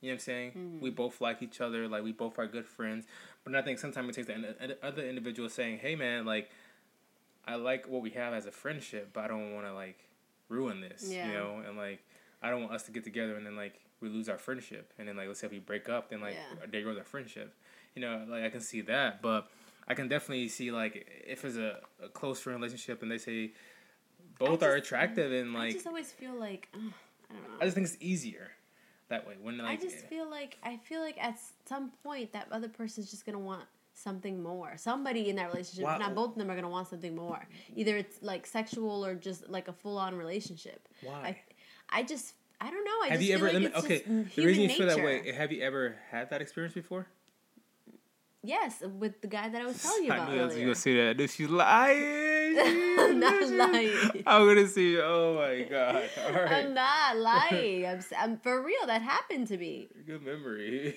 You 0.00 0.10
know 0.10 0.12
what 0.12 0.16
I'm 0.16 0.18
saying? 0.20 0.50
Mm-hmm. 0.50 0.80
We 0.80 0.90
both 0.90 1.20
like 1.20 1.42
each 1.42 1.60
other. 1.62 1.88
Like 1.88 2.04
we 2.04 2.12
both 2.12 2.38
are 2.38 2.46
good 2.46 2.66
friends. 2.66 3.06
But 3.44 3.54
I 3.54 3.62
think 3.62 3.78
sometimes 3.78 4.16
it 4.16 4.26
takes 4.26 4.28
the 4.28 4.76
other 4.82 5.02
individual 5.02 5.48
saying, 5.48 5.78
"Hey 5.78 5.96
man, 5.96 6.26
like 6.26 6.50
I 7.46 7.54
like 7.56 7.86
what 7.88 8.02
we 8.02 8.10
have 8.10 8.34
as 8.34 8.46
a 8.46 8.50
friendship, 8.50 9.10
but 9.12 9.24
I 9.24 9.28
don't 9.28 9.54
want 9.54 9.66
to 9.66 9.72
like 9.72 9.98
ruin 10.48 10.80
this." 10.80 11.08
Yeah. 11.10 11.26
You 11.26 11.32
know, 11.32 11.62
and 11.66 11.78
like 11.78 12.04
I 12.44 12.50
don't 12.50 12.60
want 12.60 12.72
us 12.74 12.82
to 12.84 12.92
get 12.92 13.04
together 13.04 13.36
and 13.36 13.44
then 13.46 13.56
like 13.56 13.80
we 14.00 14.08
lose 14.10 14.28
our 14.28 14.38
friendship, 14.38 14.92
and 14.98 15.08
then 15.08 15.16
like 15.16 15.28
let's 15.28 15.40
say 15.40 15.46
if 15.46 15.52
we 15.52 15.58
break 15.60 15.88
up, 15.88 16.10
then 16.10 16.20
like 16.20 16.34
Yeah. 16.34 16.66
there 16.70 16.82
goes 16.82 16.98
our 16.98 17.04
friendship. 17.04 17.54
You 17.94 18.02
know, 18.02 18.24
like 18.28 18.44
I 18.44 18.50
can 18.50 18.60
see 18.60 18.82
that, 18.82 19.22
but 19.22 19.48
I 19.88 19.94
can 19.94 20.08
definitely 20.08 20.48
see 20.48 20.70
like 20.70 21.06
if 21.26 21.44
it's 21.44 21.56
a, 21.56 21.80
a 22.02 22.08
close 22.08 22.40
friend 22.40 22.56
relationship 22.60 23.02
and 23.02 23.10
they 23.10 23.18
say 23.18 23.52
both 24.38 24.62
are 24.62 24.74
attractive 24.74 25.32
and 25.32 25.54
like 25.54 25.70
I 25.70 25.72
just 25.72 25.86
always 25.86 26.10
feel 26.12 26.34
like 26.34 26.68
ugh, 26.74 26.92
I 27.30 27.34
don't 27.34 27.42
know. 27.44 27.48
I 27.60 27.64
just 27.64 27.74
think 27.76 27.86
it's 27.86 27.96
easier 28.00 28.50
that 29.08 29.26
way 29.26 29.34
when 29.40 29.58
like 29.58 29.78
I 29.78 29.82
just 29.82 30.06
feel 30.06 30.28
like 30.28 30.58
I 30.62 30.76
feel 30.78 31.00
like 31.00 31.16
at 31.22 31.38
some 31.68 31.92
point 32.02 32.32
that 32.32 32.48
other 32.50 32.68
person's 32.68 33.10
just 33.10 33.24
gonna 33.24 33.38
want 33.38 33.62
something 33.94 34.42
more. 34.42 34.72
Somebody 34.76 35.30
in 35.30 35.36
that 35.36 35.50
relationship, 35.52 35.84
Wow. 35.84 35.98
not 35.98 36.14
both 36.16 36.32
of 36.32 36.38
them, 36.38 36.50
are 36.50 36.56
gonna 36.56 36.68
want 36.68 36.88
something 36.88 37.14
more. 37.14 37.46
Either 37.76 37.96
it's 37.96 38.20
like 38.22 38.44
sexual 38.46 39.06
or 39.06 39.14
just 39.14 39.48
like 39.48 39.68
a 39.68 39.72
full 39.72 39.96
on 39.98 40.16
relationship. 40.16 40.88
why. 41.02 41.12
I, 41.28 41.40
I 41.94 42.02
just 42.02 42.34
I 42.60 42.70
don't 42.70 42.84
know. 42.84 42.98
I 43.04 43.08
have 43.08 43.18
just 43.20 43.28
you 43.30 43.34
ever? 43.36 43.46
like 43.46 43.58
me, 43.58 43.66
it's 43.66 43.78
okay, 43.84 43.98
just 44.24 44.36
the 44.36 44.44
reason 44.46 44.62
you 44.64 44.68
feel 44.70 44.86
that 44.88 44.96
way. 44.98 45.32
Have 45.32 45.52
you 45.52 45.62
ever 45.62 45.96
had 46.10 46.30
that 46.30 46.40
experience 46.42 46.74
before? 46.74 47.06
Yes, 48.46 48.82
with 48.98 49.22
the 49.22 49.26
guy 49.26 49.48
that 49.48 49.62
I 49.62 49.64
was 49.64 49.82
telling 49.82 50.04
you 50.04 50.12
I 50.12 50.16
about 50.16 50.28
knew 50.30 50.38
that 50.38 50.44
was- 50.46 50.54
you 50.54 50.62
earlier. 50.62 50.66
gonna 50.66 50.74
say 50.74 50.94
that. 50.96 51.10
I 51.10 51.12
knew 51.14 51.26
she's 51.28 51.48
lying. 51.64 52.58
I'm 52.98 53.18
not 53.20 53.48
lying. 53.48 54.22
I'm 54.26 54.46
gonna 54.46 54.66
see. 54.68 54.98
Oh 55.00 55.34
my 55.36 55.62
god! 55.62 56.02
All 56.26 56.32
right, 56.32 56.52
I'm 56.52 56.74
not 56.74 57.16
lying. 57.16 57.86
I'm, 57.86 58.00
I'm 58.18 58.36
for 58.38 58.62
real. 58.62 58.86
That 58.86 59.00
happened 59.02 59.46
to 59.48 59.56
me. 59.56 59.88
good 60.06 60.22
memory. 60.22 60.96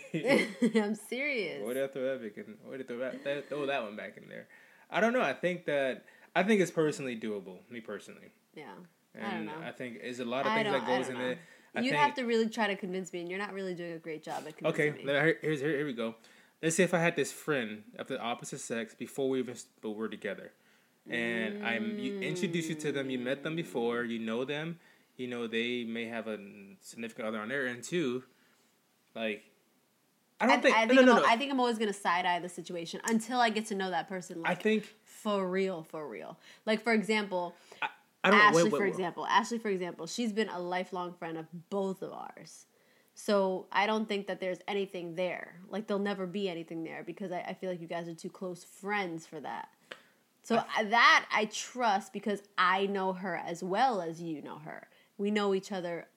I'm 0.75 0.95
serious. 0.95 1.65
Way 1.65 1.73
to 1.75 1.87
throw 1.87 2.03
that 2.03 2.21
back 2.21 2.37
in. 2.45 2.55
Way 2.69 2.77
to 2.79 2.83
throw 2.83 2.97
that, 2.97 3.23
that 3.23 3.47
throw 3.49 3.65
that 3.65 3.81
one 3.83 3.95
back 3.95 4.17
in 4.17 4.27
there. 4.27 4.47
I 4.91 4.99
don't 4.99 5.13
know. 5.13 5.21
I 5.21 5.33
think 5.33 5.65
that 5.67 6.03
I 6.35 6.43
think 6.43 6.59
it's 6.61 6.71
personally 6.71 7.17
doable. 7.17 7.59
Me 7.69 7.79
personally, 7.79 8.31
Yeah. 8.55 8.65
And 9.15 9.25
I 9.25 9.31
don't 9.31 9.45
know. 9.45 9.53
I 9.65 9.71
think 9.71 10.01
there's 10.01 10.19
a 10.19 10.25
lot 10.25 10.45
of 10.45 10.51
I 10.51 10.63
things 10.63 10.73
that 10.73 10.85
goes 10.87 11.09
in 11.09 11.17
there. 11.17 11.39
You'd 11.81 11.93
have 11.95 12.15
to 12.15 12.23
really 12.23 12.49
try 12.49 12.67
to 12.67 12.75
convince 12.75 13.13
me, 13.13 13.21
and 13.21 13.29
you're 13.29 13.39
not 13.39 13.53
really 13.53 13.75
doing 13.75 13.93
a 13.93 13.99
great 13.99 14.23
job 14.23 14.43
at 14.47 14.57
convincing 14.57 14.93
Okay, 14.93 15.03
me. 15.03 15.11
here- 15.11 15.37
here's 15.41 15.59
here, 15.59 15.77
here 15.77 15.85
we 15.85 15.93
go. 15.93 16.15
Let's 16.61 16.75
say 16.75 16.83
if 16.83 16.93
I 16.93 16.99
had 16.99 17.15
this 17.15 17.31
friend 17.31 17.83
of 17.99 18.07
the 18.07 18.19
opposite 18.19 18.59
sex 18.59 18.95
before 18.95 19.29
we 19.29 19.39
even 19.39 19.55
but 19.81 19.91
we're 19.91 20.07
together, 20.07 20.51
and 21.07 21.65
I'm 21.65 21.99
you 21.99 22.19
introduce 22.19 22.67
you 22.67 22.75
to 22.75 22.91
them. 22.91 23.09
You 23.09 23.19
met 23.19 23.43
them 23.43 23.55
before. 23.55 24.03
You 24.03 24.19
know 24.19 24.43
them. 24.43 24.79
You 25.17 25.27
know 25.27 25.45
they 25.47 25.83
may 25.83 26.05
have 26.05 26.27
a 26.27 26.39
significant 26.81 27.27
other 27.27 27.39
on 27.39 27.49
their 27.49 27.67
end 27.67 27.83
too. 27.83 28.23
Like, 29.15 29.43
I 30.39 30.45
I, 30.45 30.47
don't 30.47 30.61
think. 30.61 30.75
I 30.75 30.87
think 30.87 30.99
no, 30.99 31.05
no, 31.05 31.15
I'm, 31.17 31.21
no. 31.21 31.27
I 31.27 31.37
think 31.37 31.51
I'm 31.51 31.59
always 31.59 31.77
gonna 31.77 31.93
side 31.93 32.25
eye 32.25 32.39
the 32.39 32.49
situation 32.49 33.01
until 33.07 33.39
I 33.39 33.49
get 33.49 33.67
to 33.67 33.75
know 33.75 33.91
that 33.91 34.07
person. 34.09 34.41
Like, 34.41 34.51
I 34.51 34.55
think 34.61 34.95
for 35.03 35.47
real, 35.47 35.83
for 35.83 36.07
real. 36.07 36.37
Like 36.65 36.83
for 36.83 36.93
example, 36.93 37.55
I 37.81 37.89
don't. 38.31 38.39
Ashley, 38.39 38.63
wait, 38.63 38.71
wait, 38.73 38.77
for 38.77 38.83
wait. 38.83 38.89
example, 38.89 39.25
Ashley, 39.25 39.59
for 39.59 39.69
example, 39.69 40.07
she's 40.07 40.31
been 40.31 40.49
a 40.49 40.59
lifelong 40.59 41.13
friend 41.13 41.37
of 41.37 41.47
both 41.69 42.01
of 42.01 42.11
ours. 42.11 42.65
So 43.19 43.65
I 43.71 43.87
don't 43.87 44.07
think 44.07 44.27
that 44.27 44.39
there's 44.39 44.59
anything 44.67 45.15
there. 45.15 45.55
Like 45.69 45.87
there'll 45.87 46.03
never 46.03 46.27
be 46.27 46.49
anything 46.49 46.83
there 46.83 47.03
because 47.03 47.31
I, 47.31 47.39
I 47.39 47.53
feel 47.53 47.71
like 47.71 47.81
you 47.81 47.87
guys 47.87 48.07
are 48.07 48.13
too 48.13 48.29
close 48.29 48.63
friends 48.63 49.25
for 49.25 49.39
that. 49.39 49.69
So 50.43 50.63
I, 50.77 50.83
that 50.83 51.25
I 51.33 51.45
trust 51.45 52.13
because 52.13 52.41
I 52.57 52.85
know 52.85 53.13
her 53.13 53.35
as 53.35 53.63
well 53.63 54.01
as 54.01 54.21
you 54.21 54.41
know 54.41 54.59
her. 54.59 54.87
We 55.17 55.31
know 55.31 55.55
each 55.55 55.71
other 55.71 56.07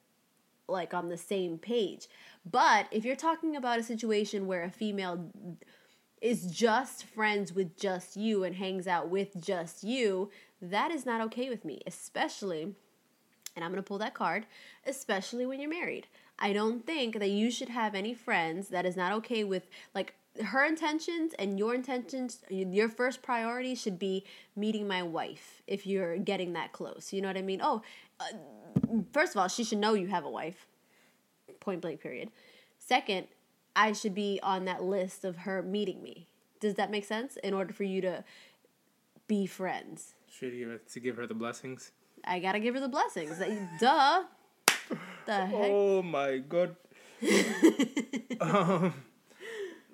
like 0.69 0.95
on 0.95 1.09
the 1.09 1.17
same 1.17 1.59
page. 1.59 2.07
But 2.49 2.87
if 2.91 3.05
you're 3.05 3.17
talking 3.17 3.57
about 3.57 3.79
a 3.79 3.83
situation 3.83 4.47
where 4.47 4.63
a 4.63 4.71
female 4.71 5.31
is 6.21 6.51
just 6.51 7.05
friends 7.05 7.53
with 7.53 7.79
just 7.79 8.17
you 8.17 8.45
and 8.45 8.57
hangs 8.57 8.87
out 8.87 9.09
with 9.09 9.41
just 9.41 9.83
you, 9.83 10.31
that 10.61 10.91
is 10.91 11.07
not 11.07 11.21
okay 11.21 11.49
with 11.49 11.65
me, 11.65 11.81
especially 11.87 12.75
and 13.57 13.65
I'm 13.65 13.75
to 13.75 13.83
pull 13.83 13.99
that 13.99 14.15
card, 14.15 14.47
especially 14.87 15.47
when 15.47 15.61
you're 15.61 15.71
married. 15.71 16.07
I 16.39 16.53
don't 16.53 16.87
think 16.87 17.19
that 17.19 17.31
you 17.31 17.51
should 17.51 17.69
have 17.69 17.95
any 17.95 18.15
friends 18.15 18.69
that 18.69 18.87
is 18.87 18.97
not 18.97 19.13
okay 19.13 19.45
with 19.45 19.69
like 19.95 20.15
her 20.43 20.65
intentions 20.65 21.35
and 21.39 21.59
your 21.59 21.75
intentions. 21.75 22.41
Your 22.49 22.89
first 22.89 23.23
priority 23.23 23.75
should 23.75 23.99
be 23.99 24.25
meeting 24.57 24.89
my 24.89 25.03
wife 25.03 25.63
if 25.67 25.87
you're 25.87 26.17
getting 26.17 26.53
that 26.55 26.73
close. 26.73 27.13
You 27.13 27.21
know 27.21 27.29
what 27.29 27.37
I 27.37 27.43
mean? 27.43 27.61
Oh, 27.63 27.83
uh, 28.19 28.25
first 29.13 29.35
of 29.35 29.41
all, 29.41 29.49
she 29.49 29.65
should 29.65 29.79
know 29.79 29.95
you 29.95 30.07
have 30.07 30.25
a 30.25 30.31
wife. 30.31 30.67
Point 31.59 31.83
blank, 31.83 32.01
period. 32.01 32.31
Second, 32.79 33.27
I 33.81 33.93
should 33.93 34.15
be 34.15 34.39
on 34.43 34.67
that 34.67 34.83
list 34.85 35.25
of 35.25 35.39
her 35.39 35.63
meeting 35.63 36.03
me. 36.03 36.27
Does 36.61 36.75
that 36.75 36.91
make 36.91 37.07
sense? 37.07 37.39
In 37.43 37.55
order 37.55 37.73
for 37.73 37.85
you 37.85 38.03
to 38.03 38.25
be 39.27 39.47
friends. 39.47 40.13
Should 40.29 40.53
you 40.53 40.79
to 40.93 41.01
give 41.01 41.17
her 41.17 41.27
the 41.27 41.33
blessings? 41.33 41.93
I 42.23 42.41
gotta 42.41 42.61
give 42.61 42.75
her 42.75 42.81
the 42.81 42.91
blessings. 42.91 43.39
Duh. 43.81 44.25
The 45.25 45.47
heck? 45.47 45.71
Oh 45.71 46.03
my 46.03 46.39
god. 46.39 46.77
um, 48.43 48.93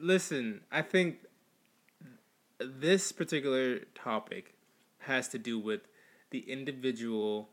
listen, 0.00 0.62
I 0.73 0.83
think 0.83 1.19
this 2.59 3.12
particular 3.12 3.81
topic 3.95 4.55
has 4.99 5.28
to 5.28 5.38
do 5.38 5.61
with 5.61 5.83
the 6.31 6.40
individual, 6.50 7.50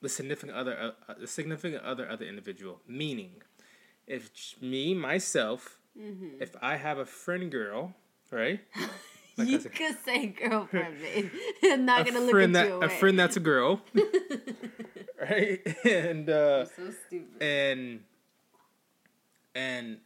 the 0.00 0.08
significant 0.08 0.56
other, 0.56 0.78
uh, 0.78 1.10
uh, 1.10 1.14
the 1.18 1.26
significant 1.26 1.82
other, 1.82 2.08
other 2.08 2.24
individual. 2.24 2.80
Meaning, 2.86 3.42
if 4.06 4.30
me 4.60 4.94
myself, 4.94 5.78
Mm-hmm. 5.98 6.40
if 6.40 6.56
I 6.62 6.76
have 6.76 6.96
a 6.96 7.04
friend 7.04 7.50
girl, 7.52 7.92
right? 8.30 8.60
Like 9.38 9.48
you 9.48 9.60
said, 9.60 9.74
could 9.74 9.96
say 10.04 10.26
girlfriend, 10.26 10.96
babe. 11.02 11.30
I'm 11.64 11.84
not 11.86 12.04
gonna 12.06 12.20
look 12.20 12.34
at 12.34 12.52
that 12.52 12.66
you 12.68 12.82
a 12.82 12.88
friend 12.90 13.18
that's 13.18 13.36
a 13.36 13.40
girl, 13.40 13.80
right? 15.20 15.60
And 15.86 16.28
uh, 16.28 16.66
so 16.66 16.90
stupid. 17.06 17.42
and 17.42 18.00
and 19.54 19.98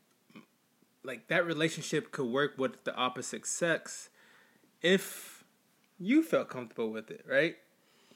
like 1.03 1.29
that 1.29 1.45
relationship 1.47 2.13
could 2.13 2.27
work 2.27 2.55
with 2.57 2.83
the 2.85 2.95
opposite 2.95 3.47
sex 3.47 4.11
if 4.83 5.45
you 5.99 6.23
felt 6.23 6.49
comfortable 6.49 6.91
with 6.91 7.11
it, 7.11 7.25
right? 7.29 7.57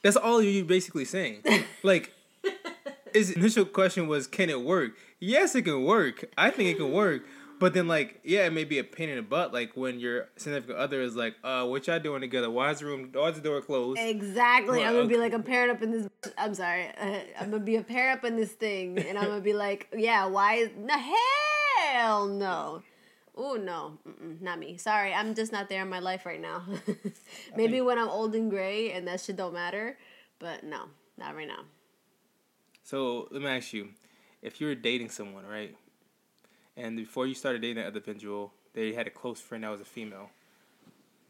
That's 0.03 0.15
all 0.17 0.41
you're 0.41 0.65
basically 0.65 1.05
saying. 1.05 1.43
like 1.83 2.13
his 3.13 3.31
initial 3.31 3.65
question 3.65 4.07
was, 4.07 4.27
can 4.27 4.49
it 4.49 4.61
work? 4.61 4.93
Yes, 5.21 5.55
it 5.55 5.61
can 5.61 5.85
work. 5.85 6.25
I 6.37 6.49
think 6.49 6.69
it 6.69 6.77
can 6.77 6.91
work. 6.91 7.23
But 7.59 7.75
then, 7.75 7.87
like, 7.87 8.21
yeah, 8.23 8.47
it 8.47 8.53
may 8.53 8.63
be 8.63 8.79
a 8.79 8.83
pain 8.83 9.07
in 9.07 9.17
the 9.17 9.21
butt. 9.21 9.53
Like 9.53 9.77
when 9.77 9.99
your 9.99 10.29
significant 10.35 10.79
other 10.79 10.99
is 10.99 11.15
like, 11.15 11.35
"Uh, 11.43 11.63
what 11.67 11.85
y'all 11.85 11.99
doing 11.99 12.21
together? 12.21 12.49
Why 12.49 12.71
is 12.71 12.79
the 12.79 12.87
room? 12.87 13.11
Why 13.13 13.29
is 13.29 13.35
the 13.35 13.41
door 13.41 13.61
closed?" 13.61 13.99
Exactly. 14.01 14.79
Well, 14.79 14.87
I'm 14.87 14.95
gonna 14.95 15.07
be 15.07 15.13
okay. 15.13 15.21
like 15.21 15.33
a 15.33 15.39
parent 15.43 15.71
up 15.71 15.83
in 15.83 15.91
this. 15.91 16.09
I'm 16.39 16.55
sorry. 16.55 16.87
Uh, 16.99 17.19
I'm 17.39 17.51
gonna 17.51 17.63
be 17.63 17.75
a 17.75 17.83
pair 17.83 18.11
up 18.13 18.25
in 18.25 18.35
this 18.35 18.51
thing, 18.51 18.97
and 18.97 19.15
I'm 19.15 19.25
gonna 19.25 19.41
be 19.41 19.53
like, 19.53 19.89
yeah. 19.95 20.25
Why 20.25 20.55
is 20.55 20.69
no 20.75 20.97
hell 20.97 22.25
no? 22.25 22.81
Oh 23.35 23.53
no, 23.53 23.99
Mm-mm, 24.09 24.41
not 24.41 24.57
me. 24.57 24.77
Sorry, 24.77 25.13
I'm 25.13 25.35
just 25.35 25.51
not 25.51 25.69
there 25.69 25.83
in 25.83 25.89
my 25.89 25.99
life 25.99 26.25
right 26.25 26.41
now. 26.41 26.63
Maybe 27.55 27.73
think- 27.73 27.85
when 27.85 27.99
I'm 27.99 28.09
old 28.09 28.33
and 28.33 28.49
gray 28.49 28.91
and 28.91 29.07
that 29.07 29.21
shit 29.21 29.35
don't 29.35 29.53
matter, 29.53 29.99
but 30.39 30.63
no, 30.63 30.85
not 31.15 31.35
right 31.35 31.47
now. 31.47 31.65
So 32.83 33.27
let 33.29 33.43
me 33.43 33.47
ask 33.49 33.71
you, 33.71 33.89
if 34.41 34.59
you 34.59 34.67
were 34.67 34.75
dating 34.75 35.09
someone, 35.09 35.45
right, 35.45 35.75
and 36.75 36.97
before 36.97 37.27
you 37.27 37.33
started 37.33 37.61
dating 37.61 37.77
that 37.77 37.87
other 37.87 37.99
individual, 37.99 38.53
they 38.73 38.93
had 38.93 39.07
a 39.07 39.11
close 39.11 39.39
friend 39.39 39.63
that 39.63 39.71
was 39.71 39.81
a 39.81 39.85
female. 39.85 40.29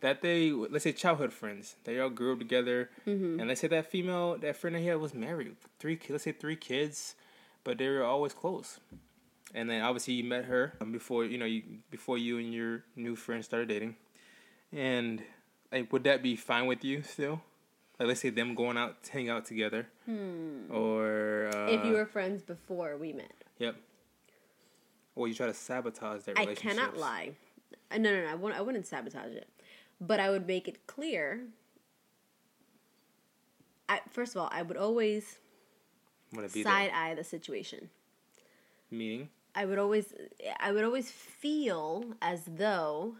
That 0.01 0.21
they, 0.21 0.51
let's 0.51 0.83
say, 0.83 0.93
childhood 0.93 1.31
friends, 1.31 1.75
they 1.83 1.99
all 1.99 2.09
grew 2.09 2.33
up 2.33 2.39
together, 2.39 2.89
mm-hmm. 3.05 3.39
and 3.39 3.47
let's 3.47 3.61
say 3.61 3.67
that 3.67 3.91
female, 3.91 4.37
that 4.39 4.57
friend 4.57 4.75
that 4.75 4.79
he 4.79 4.87
had 4.87 4.99
was 4.99 5.13
married, 5.13 5.55
three, 5.77 5.99
let's 6.09 6.23
say 6.23 6.31
three 6.31 6.55
kids, 6.55 7.15
but 7.63 7.77
they 7.77 7.87
were 7.87 8.03
always 8.03 8.33
close. 8.33 8.79
And 9.53 9.69
then 9.69 9.81
obviously 9.81 10.15
you 10.15 10.23
met 10.23 10.45
her 10.45 10.73
before 10.91 11.25
you 11.25 11.37
know 11.37 11.45
you 11.45 11.63
before 11.89 12.17
you 12.17 12.37
and 12.37 12.53
your 12.53 12.83
new 12.95 13.15
friend 13.15 13.43
started 13.43 13.67
dating, 13.67 13.97
and 14.71 15.21
like 15.71 15.91
would 15.91 16.05
that 16.05 16.23
be 16.23 16.35
fine 16.35 16.67
with 16.67 16.85
you 16.85 17.03
still? 17.03 17.41
Like 18.01 18.07
let's 18.07 18.21
say 18.21 18.31
them 18.31 18.55
going 18.55 18.77
out 18.77 19.03
to 19.03 19.11
hang 19.11 19.29
out 19.29 19.45
together, 19.45 19.85
or 20.71 21.51
uh, 21.53 21.67
if 21.67 21.85
you 21.85 21.91
were 21.91 22.07
friends 22.07 22.41
before 22.41 22.97
we 22.97 23.13
met. 23.13 23.43
Yep. 23.59 23.75
Or 25.15 25.27
you 25.27 25.35
try 25.35 25.45
to 25.45 25.53
sabotage 25.53 26.23
their 26.23 26.33
I 26.35 26.55
cannot 26.55 26.97
lie. 26.97 27.33
Uh, 27.91 27.99
No, 27.99 28.11
no, 28.11 28.23
no. 28.23 28.31
I 28.31 28.33
wouldn't, 28.33 28.59
I 28.59 28.63
wouldn't 28.63 28.87
sabotage 28.87 29.33
it, 29.33 29.47
but 29.99 30.19
I 30.19 30.31
would 30.31 30.47
make 30.47 30.67
it 30.67 30.87
clear. 30.87 31.41
I, 33.87 33.99
first 34.09 34.35
of 34.35 34.41
all, 34.41 34.49
I 34.51 34.63
would 34.63 34.77
always 34.77 35.37
Want 36.33 36.47
to 36.47 36.53
be 36.55 36.63
side 36.63 36.89
eye 36.95 37.13
the 37.13 37.23
situation. 37.23 37.91
Meaning, 38.89 39.29
I 39.53 39.65
would 39.65 39.77
always, 39.77 40.11
I 40.59 40.71
would 40.71 40.83
always 40.83 41.11
feel 41.11 42.15
as 42.19 42.45
though 42.45 43.17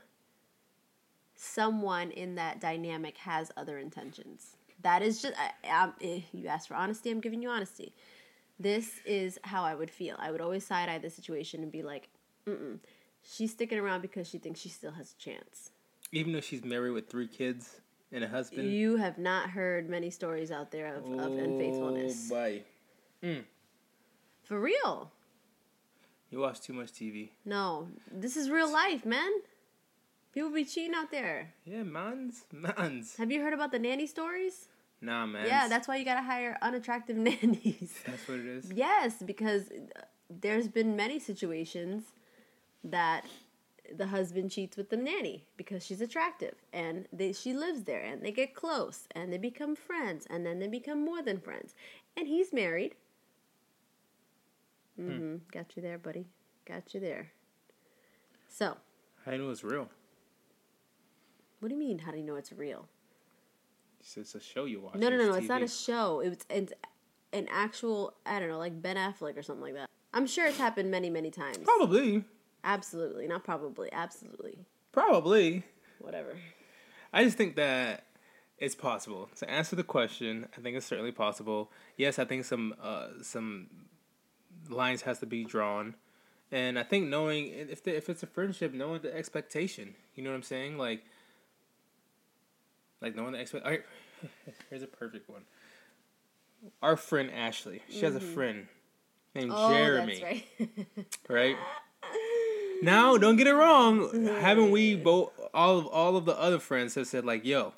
someone 1.35 2.09
in 2.09 2.33
that 2.33 2.59
dynamic 2.59 3.17
has 3.17 3.51
other 3.55 3.77
intentions. 3.77 4.55
That 4.83 5.01
is 5.01 5.21
just 5.21 5.33
I, 5.38 5.51
I'm, 5.69 5.93
eh, 6.01 6.21
you 6.33 6.47
asked 6.47 6.67
for 6.67 6.75
honesty. 6.75 7.11
I'm 7.11 7.21
giving 7.21 7.41
you 7.41 7.50
honesty. 7.50 7.93
This 8.59 9.00
is 9.05 9.39
how 9.43 9.63
I 9.63 9.75
would 9.75 9.89
feel. 9.89 10.15
I 10.19 10.31
would 10.31 10.41
always 10.41 10.65
side 10.65 10.89
eye 10.89 11.00
the 11.00 11.09
situation 11.09 11.63
and 11.63 11.71
be 11.71 11.81
like, 11.81 12.09
"Mm, 12.47 12.79
she's 13.23 13.51
sticking 13.51 13.79
around 13.79 14.01
because 14.01 14.27
she 14.27 14.38
thinks 14.38 14.59
she 14.59 14.69
still 14.69 14.91
has 14.91 15.13
a 15.13 15.21
chance." 15.21 15.71
Even 16.11 16.33
though 16.33 16.41
she's 16.41 16.63
married 16.63 16.91
with 16.91 17.09
three 17.09 17.27
kids 17.27 17.81
and 18.11 18.23
a 18.23 18.27
husband. 18.27 18.71
You 18.71 18.97
have 18.97 19.17
not 19.17 19.50
heard 19.50 19.89
many 19.89 20.09
stories 20.09 20.51
out 20.51 20.71
there 20.71 20.95
of, 20.95 21.05
of 21.05 21.31
unfaithfulness. 21.38 22.29
Oh, 22.31 22.35
boy. 22.35 22.63
For 24.43 24.59
real. 24.59 25.11
You 26.29 26.39
watch 26.39 26.61
too 26.61 26.73
much 26.73 26.91
TV. 26.91 27.29
No, 27.45 27.88
this 28.11 28.35
is 28.38 28.50
real 28.50 28.71
life, 28.71 29.05
man. 29.05 29.31
People 30.33 30.50
be 30.50 30.63
cheating 30.63 30.93
out 30.95 31.11
there. 31.11 31.53
Yeah, 31.65 31.83
mans, 31.83 32.45
mans. 32.51 33.15
Have 33.17 33.31
you 33.31 33.41
heard 33.41 33.53
about 33.53 33.71
the 33.71 33.79
nanny 33.79 34.07
stories? 34.07 34.67
Nah, 35.01 35.25
man. 35.25 35.45
Yeah, 35.47 35.67
that's 35.67 35.88
why 35.88 35.97
you 35.97 36.05
gotta 36.05 36.21
hire 36.21 36.57
unattractive 36.61 37.15
nannies. 37.27 38.00
that's 38.05 38.27
what 38.27 38.39
it 38.39 38.45
is. 38.45 38.71
yes, 38.71 39.21
because 39.25 39.69
there's 40.29 40.67
been 40.67 40.95
many 40.95 41.19
situations 41.19 42.03
that 42.83 43.25
the 43.97 44.07
husband 44.07 44.51
cheats 44.51 44.77
with 44.77 44.89
the 44.89 44.95
nanny 44.95 45.45
because 45.57 45.85
she's 45.85 46.00
attractive 46.00 46.55
and 46.71 47.07
they, 47.11 47.33
she 47.33 47.53
lives 47.53 47.83
there 47.83 48.00
and 48.01 48.21
they 48.23 48.31
get 48.31 48.55
close 48.55 49.07
and 49.13 49.33
they 49.33 49.38
become 49.38 49.75
friends 49.75 50.25
and 50.29 50.45
then 50.45 50.59
they 50.59 50.67
become 50.67 51.03
more 51.03 51.21
than 51.21 51.39
friends 51.39 51.75
and 52.15 52.27
he's 52.27 52.53
married. 52.53 52.95
Mm-hmm. 55.00 55.38
Got 55.51 55.75
you 55.75 55.81
there, 55.81 55.97
buddy. 55.97 56.27
Got 56.65 56.93
you 56.93 57.00
there. 57.01 57.31
So, 58.47 58.77
I 59.25 59.35
know 59.35 59.50
it's 59.50 59.63
real. 59.63 59.89
What 61.62 61.70
do 61.70 61.75
you 61.75 61.80
mean? 61.80 62.00
How 62.00 62.12
do 62.12 62.18
you 62.18 62.24
know 62.24 62.36
it's 62.36 62.51
real? 62.51 62.88
It's, 64.00 64.36
a 64.36 64.39
show 64.39 64.65
you 64.65 64.82
watch. 64.82 64.96
No, 64.96 65.10
no, 65.10 65.18
no, 65.18 65.27
no. 65.27 65.34
TV. 65.34 65.38
It's 65.39 65.48
not 65.48 65.62
a 65.62 65.68
show. 65.68 66.22
It 66.22 66.30
was 66.30 66.38
it's 66.50 66.74
an 67.34 67.48
actual. 67.51 68.15
I 68.25 68.39
don't 68.39 68.50
know, 68.50 68.58
like 68.58 68.82
Ben 68.82 68.98
Affleck 68.98 69.38
or 69.38 69.44
something 69.44 69.63
like 69.63 69.75
that. 69.75 69.88
I'm 70.13 70.25
sure 70.25 70.48
it's 70.48 70.58
happened 70.58 70.89
many, 70.89 71.10
many 71.10 71.30
times. 71.30 71.60
Probably. 71.60 72.25
Absolutely, 72.63 73.27
not 73.27 73.44
probably. 73.44 73.91
Absolutely, 73.91 74.58
Probably. 74.91 75.63
whatever. 76.00 76.36
I 77.13 77.24
just 77.24 77.38
think 77.38 77.56
that 77.56 78.06
it's 78.58 78.75
possible 78.75 79.30
to 79.38 79.50
answer 79.50 79.75
the 79.75 79.84
question. 79.84 80.48
I 80.58 80.62
think 80.62 80.75
it's 80.75 80.86
certainly 80.86 81.12
possible. 81.12 81.72
Yes, 81.96 82.20
I 82.20 82.25
think 82.25 82.46
some 82.46 82.75
uh, 82.82 83.08
some 83.22 83.68
lines 84.70 85.03
has 85.03 85.20
to 85.20 85.25
be 85.25 85.44
drawn, 85.44 85.96
and 86.51 86.77
I 86.77 86.84
think 86.84 87.08
knowing 87.08 87.48
if 87.48 87.84
the, 87.84 87.96
if 87.96 88.10
it's 88.10 88.24
a 88.24 88.27
friendship, 88.27 88.74
knowing 88.74 89.01
the 89.01 89.15
expectation. 89.15 89.96
You 90.15 90.24
know 90.24 90.32
what 90.32 90.36
I'm 90.38 90.44
saying? 90.44 90.77
Like, 90.77 91.03
like 93.01 93.15
knowing 93.15 93.34
the 93.34 93.39
expect. 93.39 93.65
All 93.65 93.72
right, 93.72 93.84
here's 94.70 94.84
a 94.84 94.88
perfect 94.88 95.29
one. 95.29 95.41
Our 96.81 96.96
friend 96.96 97.31
Ashley, 97.31 97.81
she 97.89 98.01
has 98.01 98.15
a 98.15 98.20
friend 98.20 98.67
named 99.34 99.51
Oh, 99.53 99.70
Jeremy 99.74 100.20
that's 100.20 100.70
right. 100.77 100.88
right? 101.29 101.55
Now, 102.84 103.17
don't 103.17 103.36
get 103.36 103.48
it 103.48 103.53
wrong. 103.53 104.25
Haven't 104.25 104.72
we 104.72 104.96
both 104.96 105.31
all 105.53 105.77
of 105.79 105.88
all 105.88 106.15
of 106.17 106.25
the 106.25 106.38
other 106.39 106.60
friends 106.60 106.96
have 106.96 107.08
said 107.08 107.25
like, 107.25 107.46
"Yo, 107.46 107.74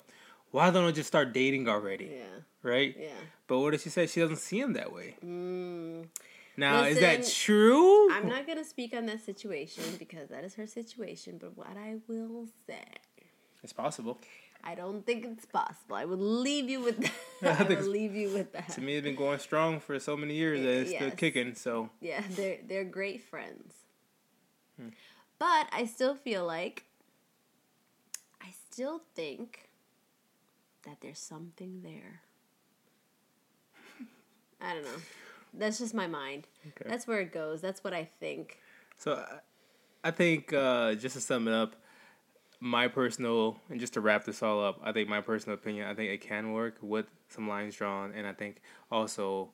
why 0.50 0.70
don't 0.70 0.84
I 0.86 0.92
just 0.92 1.08
start 1.08 1.32
dating 1.32 1.68
already?" 1.68 2.06
yeah, 2.16 2.24
Right? 2.62 2.96
yeah. 2.98 3.08
But 3.46 3.58
what 3.60 3.72
did 3.72 3.82
she 3.82 3.90
say? 3.90 4.06
She 4.06 4.20
doesn't 4.20 4.36
see 4.38 4.58
him 4.60 4.72
that 4.72 4.90
way. 4.92 5.16
Mm, 5.24 6.06
Now, 6.56 6.84
is 6.84 6.98
that 7.00 7.26
true? 7.26 8.10
I'm 8.12 8.28
not 8.28 8.46
gonna 8.46 8.64
speak 8.64 8.94
on 8.94 9.04
that 9.06 9.20
situation 9.22 9.84
because 9.98 10.30
that 10.30 10.42
is 10.44 10.54
her 10.54 10.66
situation. 10.66 11.36
But 11.38 11.54
what 11.56 11.76
I 11.76 11.96
will 12.08 12.46
say, 12.66 12.82
It's 13.62 13.74
possible. 13.74 14.18
I 14.66 14.74
don't 14.74 15.04
think 15.04 15.24
it's 15.26 15.44
possible. 15.44 15.94
I 15.94 16.04
would 16.06 16.18
leave 16.20 16.68
you 16.70 16.80
with 16.82 16.98
that. 17.42 17.60
I, 17.60 17.64
think 17.64 17.80
will 17.80 17.88
leave 17.88 18.14
you 18.14 18.30
with 18.32 18.52
that. 18.52 18.70
To 18.70 18.80
me, 18.80 18.94
it's 18.96 19.04
been 19.04 19.14
going 19.14 19.38
strong 19.38 19.78
for 19.78 19.98
so 20.00 20.16
many 20.16 20.34
years 20.34 20.60
that 20.60 20.68
it's 20.80 20.90
still 20.90 21.10
kicking. 21.10 21.54
So 21.54 21.90
Yeah, 22.00 22.22
they're 22.30 22.58
they're 22.66 22.84
great 22.84 23.22
friends. 23.22 23.74
Hmm. 24.80 24.88
But 25.38 25.68
I 25.72 25.84
still 25.84 26.14
feel 26.14 26.46
like 26.46 26.84
I 28.40 28.48
still 28.70 29.02
think 29.14 29.68
that 30.84 30.98
there's 31.02 31.18
something 31.18 31.82
there. 31.82 32.20
I 34.60 34.74
don't 34.74 34.84
know. 34.84 35.02
That's 35.52 35.78
just 35.78 35.92
my 35.94 36.06
mind. 36.06 36.46
Okay. 36.66 36.88
That's 36.88 37.06
where 37.06 37.20
it 37.20 37.32
goes. 37.32 37.60
That's 37.60 37.84
what 37.84 37.92
I 37.92 38.04
think. 38.20 38.58
So 38.96 39.14
I- 39.14 39.40
I 40.06 40.10
think 40.10 40.52
uh, 40.52 40.94
just 40.96 41.14
to 41.14 41.20
sum 41.22 41.48
it 41.48 41.54
up, 41.54 41.76
my 42.60 42.88
personal 42.88 43.58
and 43.68 43.80
just 43.80 43.94
to 43.94 44.00
wrap 44.00 44.24
this 44.24 44.42
all 44.42 44.64
up, 44.64 44.80
I 44.82 44.92
think 44.92 45.08
my 45.08 45.20
personal 45.20 45.54
opinion, 45.54 45.86
I 45.86 45.94
think 45.94 46.10
it 46.10 46.20
can 46.20 46.52
work 46.52 46.76
with 46.80 47.06
some 47.28 47.48
lines 47.48 47.76
drawn, 47.76 48.12
and 48.12 48.26
I 48.26 48.32
think 48.32 48.60
also 48.90 49.50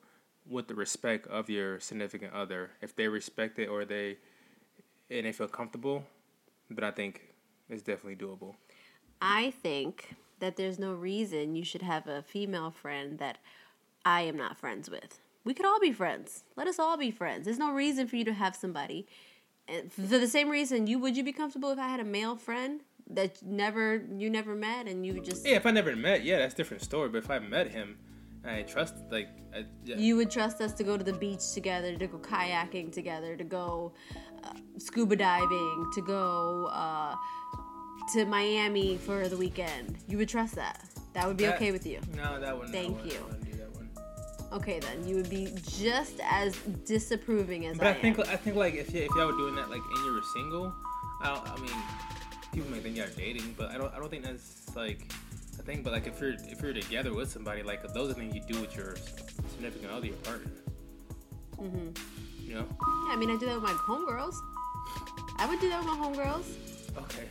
with 0.47 0.67
the 0.67 0.75
respect 0.75 1.27
of 1.27 1.49
your 1.49 1.79
significant 1.79 2.33
other, 2.33 2.71
if 2.81 2.95
they 2.95 3.07
respect 3.07 3.59
it 3.59 3.67
or 3.67 3.85
they 3.85 4.17
and 5.09 5.25
they 5.25 5.31
feel 5.31 5.47
comfortable, 5.47 6.03
then 6.69 6.83
I 6.83 6.91
think 6.91 7.33
it's 7.69 7.83
definitely 7.83 8.15
doable. 8.15 8.55
I 9.21 9.51
think 9.51 10.15
that 10.39 10.55
there's 10.55 10.79
no 10.79 10.93
reason 10.93 11.55
you 11.55 11.63
should 11.63 11.81
have 11.83 12.07
a 12.07 12.21
female 12.21 12.71
friend 12.71 13.19
that 13.19 13.37
I 14.05 14.21
am 14.21 14.37
not 14.37 14.57
friends 14.57 14.89
with. 14.89 15.19
We 15.43 15.53
could 15.53 15.65
all 15.65 15.79
be 15.79 15.91
friends. 15.91 16.43
Let 16.55 16.67
us 16.67 16.79
all 16.79 16.97
be 16.97 17.11
friends. 17.11 17.45
There's 17.45 17.59
no 17.59 17.71
reason 17.71 18.07
for 18.07 18.15
you 18.15 18.25
to 18.25 18.33
have 18.33 18.55
somebody. 18.55 19.07
And 19.67 19.91
for 19.91 20.01
the 20.01 20.27
same 20.27 20.49
reason, 20.49 20.87
you 20.87 20.97
would 20.99 21.15
you 21.15 21.23
be 21.23 21.31
comfortable 21.31 21.71
if 21.71 21.79
I 21.79 21.87
had 21.87 21.99
a 21.99 22.05
male 22.05 22.35
friend 22.35 22.81
that 23.15 23.41
never 23.43 24.03
you 24.17 24.29
never 24.29 24.55
met 24.55 24.87
and 24.87 25.05
you 25.05 25.21
just 25.21 25.45
Yeah, 25.45 25.55
if 25.55 25.65
I 25.65 25.71
never 25.71 25.95
met, 25.95 26.23
yeah, 26.23 26.39
that's 26.39 26.53
a 26.53 26.57
different 26.57 26.83
story. 26.83 27.09
But 27.09 27.19
if 27.19 27.29
I 27.29 27.39
met 27.39 27.67
him, 27.71 27.97
I 28.45 28.63
trust 28.63 28.95
like 29.11 29.29
I, 29.55 29.65
yeah, 29.85 29.97
you 29.97 30.15
would 30.17 30.31
trust 30.31 30.61
us 30.61 30.73
to 30.73 30.83
go 30.83 30.97
to 30.97 31.03
the 31.03 31.13
beach 31.13 31.53
together, 31.53 31.95
to 31.97 32.07
go 32.07 32.17
kayaking 32.17 32.91
together, 32.91 33.35
to 33.35 33.43
go 33.43 33.93
uh, 34.43 34.53
scuba 34.77 35.15
diving, 35.15 35.91
to 35.93 36.01
go 36.01 36.67
uh, 36.71 37.15
to 38.13 38.25
Miami 38.25 38.97
for 38.97 39.27
the 39.27 39.37
weekend. 39.37 39.97
You 40.07 40.17
would 40.17 40.29
trust 40.29 40.55
that. 40.55 40.81
That 41.13 41.27
would 41.27 41.37
be 41.37 41.45
That- 41.45 41.55
okay 41.55 41.71
with 41.71 41.85
you. 41.85 41.99
No, 42.15 42.39
that. 42.39 42.57
Thank 42.71 42.95
wouldn't- 42.97 43.13
you. 43.13 43.19
Wouldn't 43.25 43.57
that 43.57 43.75
one. 43.75 43.89
Okay, 44.53 44.79
then 44.79 45.07
you 45.07 45.15
would 45.17 45.29
be 45.29 45.53
just 45.67 46.19
as 46.23 46.55
disapproving 46.85 47.67
as 47.67 47.77
But 47.77 47.87
I, 47.87 47.89
I, 47.91 47.93
think 47.93 48.19
am. 48.19 48.25
I 48.29 48.35
think 48.37 48.55
like 48.55 48.73
if 48.75 48.93
y- 48.93 48.99
if 49.01 49.09
y'all 49.15 49.27
were 49.27 49.33
doing 49.37 49.55
that 49.55 49.69
like 49.69 49.81
and 49.95 50.05
you 50.05 50.13
were 50.13 50.21
single, 50.33 50.73
I 51.21 51.29
I 51.55 51.61
mean, 51.61 51.71
people 52.51 52.69
may 52.71 52.79
think 52.79 52.97
y'all 52.97 53.07
dating, 53.15 53.55
but 53.57 53.69
I 53.71 53.77
don't 53.77 53.93
I 53.93 53.99
don't 53.99 54.09
think 54.09 54.23
that's 54.23 54.75
like 54.75 55.11
a 55.59 55.63
thing. 55.63 55.83
But 55.83 55.93
like 55.93 56.07
if 56.07 56.19
you're 56.19 56.33
if 56.33 56.61
you're 56.61 56.73
together 56.73 57.13
with 57.13 57.31
somebody, 57.31 57.63
like 57.63 57.81
those 57.93 58.11
are 58.11 58.13
things 58.13 58.35
you 58.35 58.41
do 58.41 58.59
with 58.61 58.75
your 58.75 58.95
significant 59.51 59.91
other, 59.91 60.07
your 60.07 60.15
partner. 60.17 60.51
Mm 61.57 61.71
Mhm. 61.71 61.97
You 62.41 62.55
know? 62.55 62.67
Yeah, 63.07 63.13
I 63.13 63.15
mean, 63.17 63.29
I 63.29 63.37
do 63.37 63.45
that 63.45 63.55
with 63.55 63.63
my 63.63 63.77
homegirls. 63.87 64.35
I 65.37 65.45
would 65.47 65.59
do 65.61 65.69
that 65.69 65.79
with 65.79 65.87
my 65.87 65.95
homegirls. 65.95 66.45
Okay. 66.97 67.27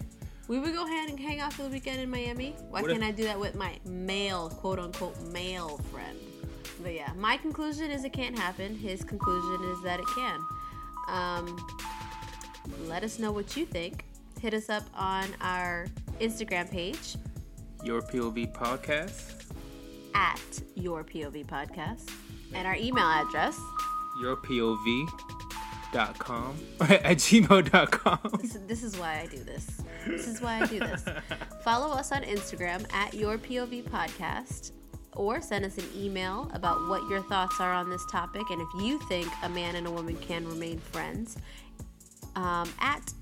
We 0.48 0.58
would 0.58 0.72
go 0.72 0.86
hang, 0.86 1.10
and 1.10 1.20
hang 1.20 1.40
out 1.40 1.52
for 1.52 1.62
the 1.62 1.68
weekend 1.68 2.00
in 2.00 2.10
Miami. 2.10 2.56
Why 2.70 2.80
What 2.82 2.90
can't 2.90 3.04
I 3.04 3.10
do 3.10 3.24
that 3.24 3.38
with 3.38 3.54
my 3.54 3.78
male, 3.84 4.48
quote 4.48 4.78
unquote, 4.78 5.20
male 5.30 5.78
friend? 5.92 6.18
But 6.82 6.94
yeah, 6.94 7.12
my 7.16 7.36
conclusion 7.36 7.90
is 7.90 8.04
it 8.04 8.12
can't 8.12 8.36
happen. 8.38 8.74
His 8.74 9.04
conclusion 9.04 9.70
is 9.70 9.82
that 9.82 10.00
it 10.00 10.06
can. 10.16 10.40
Um, 11.08 11.66
let 12.86 13.04
us 13.04 13.18
know 13.18 13.30
what 13.30 13.56
you 13.56 13.66
think. 13.66 14.06
Hit 14.40 14.54
us 14.54 14.68
up 14.70 14.84
on 14.96 15.26
our 15.40 15.86
Instagram 16.20 16.70
page 16.70 17.16
Your 17.84 18.00
POV 18.02 18.52
podcast. 18.54 19.44
at 20.14 20.40
Your 20.74 21.04
POV 21.04 21.46
Podcast 21.46 22.10
and 22.54 22.66
our 22.66 22.74
email 22.76 23.04
address. 23.06 23.58
Your 24.20 24.36
POV. 24.36 25.08
Dot 25.92 26.16
com 26.20 26.56
at 26.80 27.02
gmail.com. 27.16 28.18
This, 28.40 28.58
this 28.68 28.82
is 28.84 28.96
why 28.96 29.20
I 29.22 29.26
do 29.26 29.42
this. 29.42 29.82
This 30.06 30.28
is 30.28 30.40
why 30.40 30.60
I 30.60 30.66
do 30.66 30.78
this. 30.78 31.04
Follow 31.64 31.92
us 31.92 32.12
on 32.12 32.22
Instagram 32.22 32.90
at 32.94 33.12
Your 33.12 33.38
POV 33.38 33.82
Podcast 33.90 34.70
or 35.16 35.40
send 35.40 35.64
us 35.64 35.76
an 35.78 35.84
email 35.96 36.48
about 36.54 36.86
what 36.88 37.02
your 37.10 37.22
thoughts 37.24 37.56
are 37.58 37.72
on 37.72 37.90
this 37.90 38.04
topic 38.12 38.42
and 38.50 38.60
if 38.62 38.68
you 38.80 39.00
think 39.08 39.26
a 39.42 39.48
man 39.48 39.74
and 39.74 39.88
a 39.88 39.90
woman 39.90 40.16
can 40.18 40.46
remain 40.48 40.78
friends 40.78 41.36
um, 42.36 42.68
at 42.78 43.12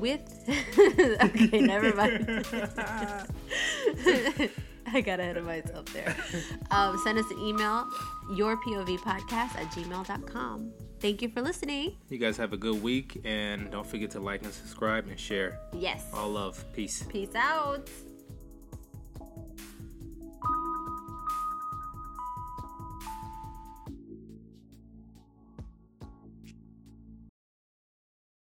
with? 0.00 0.20
Okay 1.22 1.60
never 1.60 1.94
mind. 1.94 2.46
I 4.92 5.00
got 5.00 5.18
ahead 5.18 5.36
of 5.36 5.44
myself 5.44 5.86
there. 5.92 6.14
Um, 6.70 6.98
send 7.02 7.18
us 7.18 7.28
an 7.30 7.38
email 7.40 7.88
your 8.34 8.56
pov 8.58 8.98
podcast 8.98 9.56
at 9.56 9.70
gmail.com 9.72 10.72
thank 11.00 11.22
you 11.22 11.28
for 11.28 11.40
listening. 11.40 11.96
You 12.08 12.18
guys 12.18 12.36
have 12.36 12.52
a 12.52 12.56
good 12.56 12.82
week 12.82 13.20
and 13.24 13.70
don't 13.70 13.86
forget 13.86 14.10
to 14.12 14.20
like 14.20 14.42
and 14.42 14.52
subscribe 14.52 15.06
and 15.06 15.18
share. 15.18 15.58
yes. 15.72 16.04
All 16.12 16.28
love. 16.28 16.64
Peace. 16.72 17.04
peace 17.08 17.34
out 17.34 17.88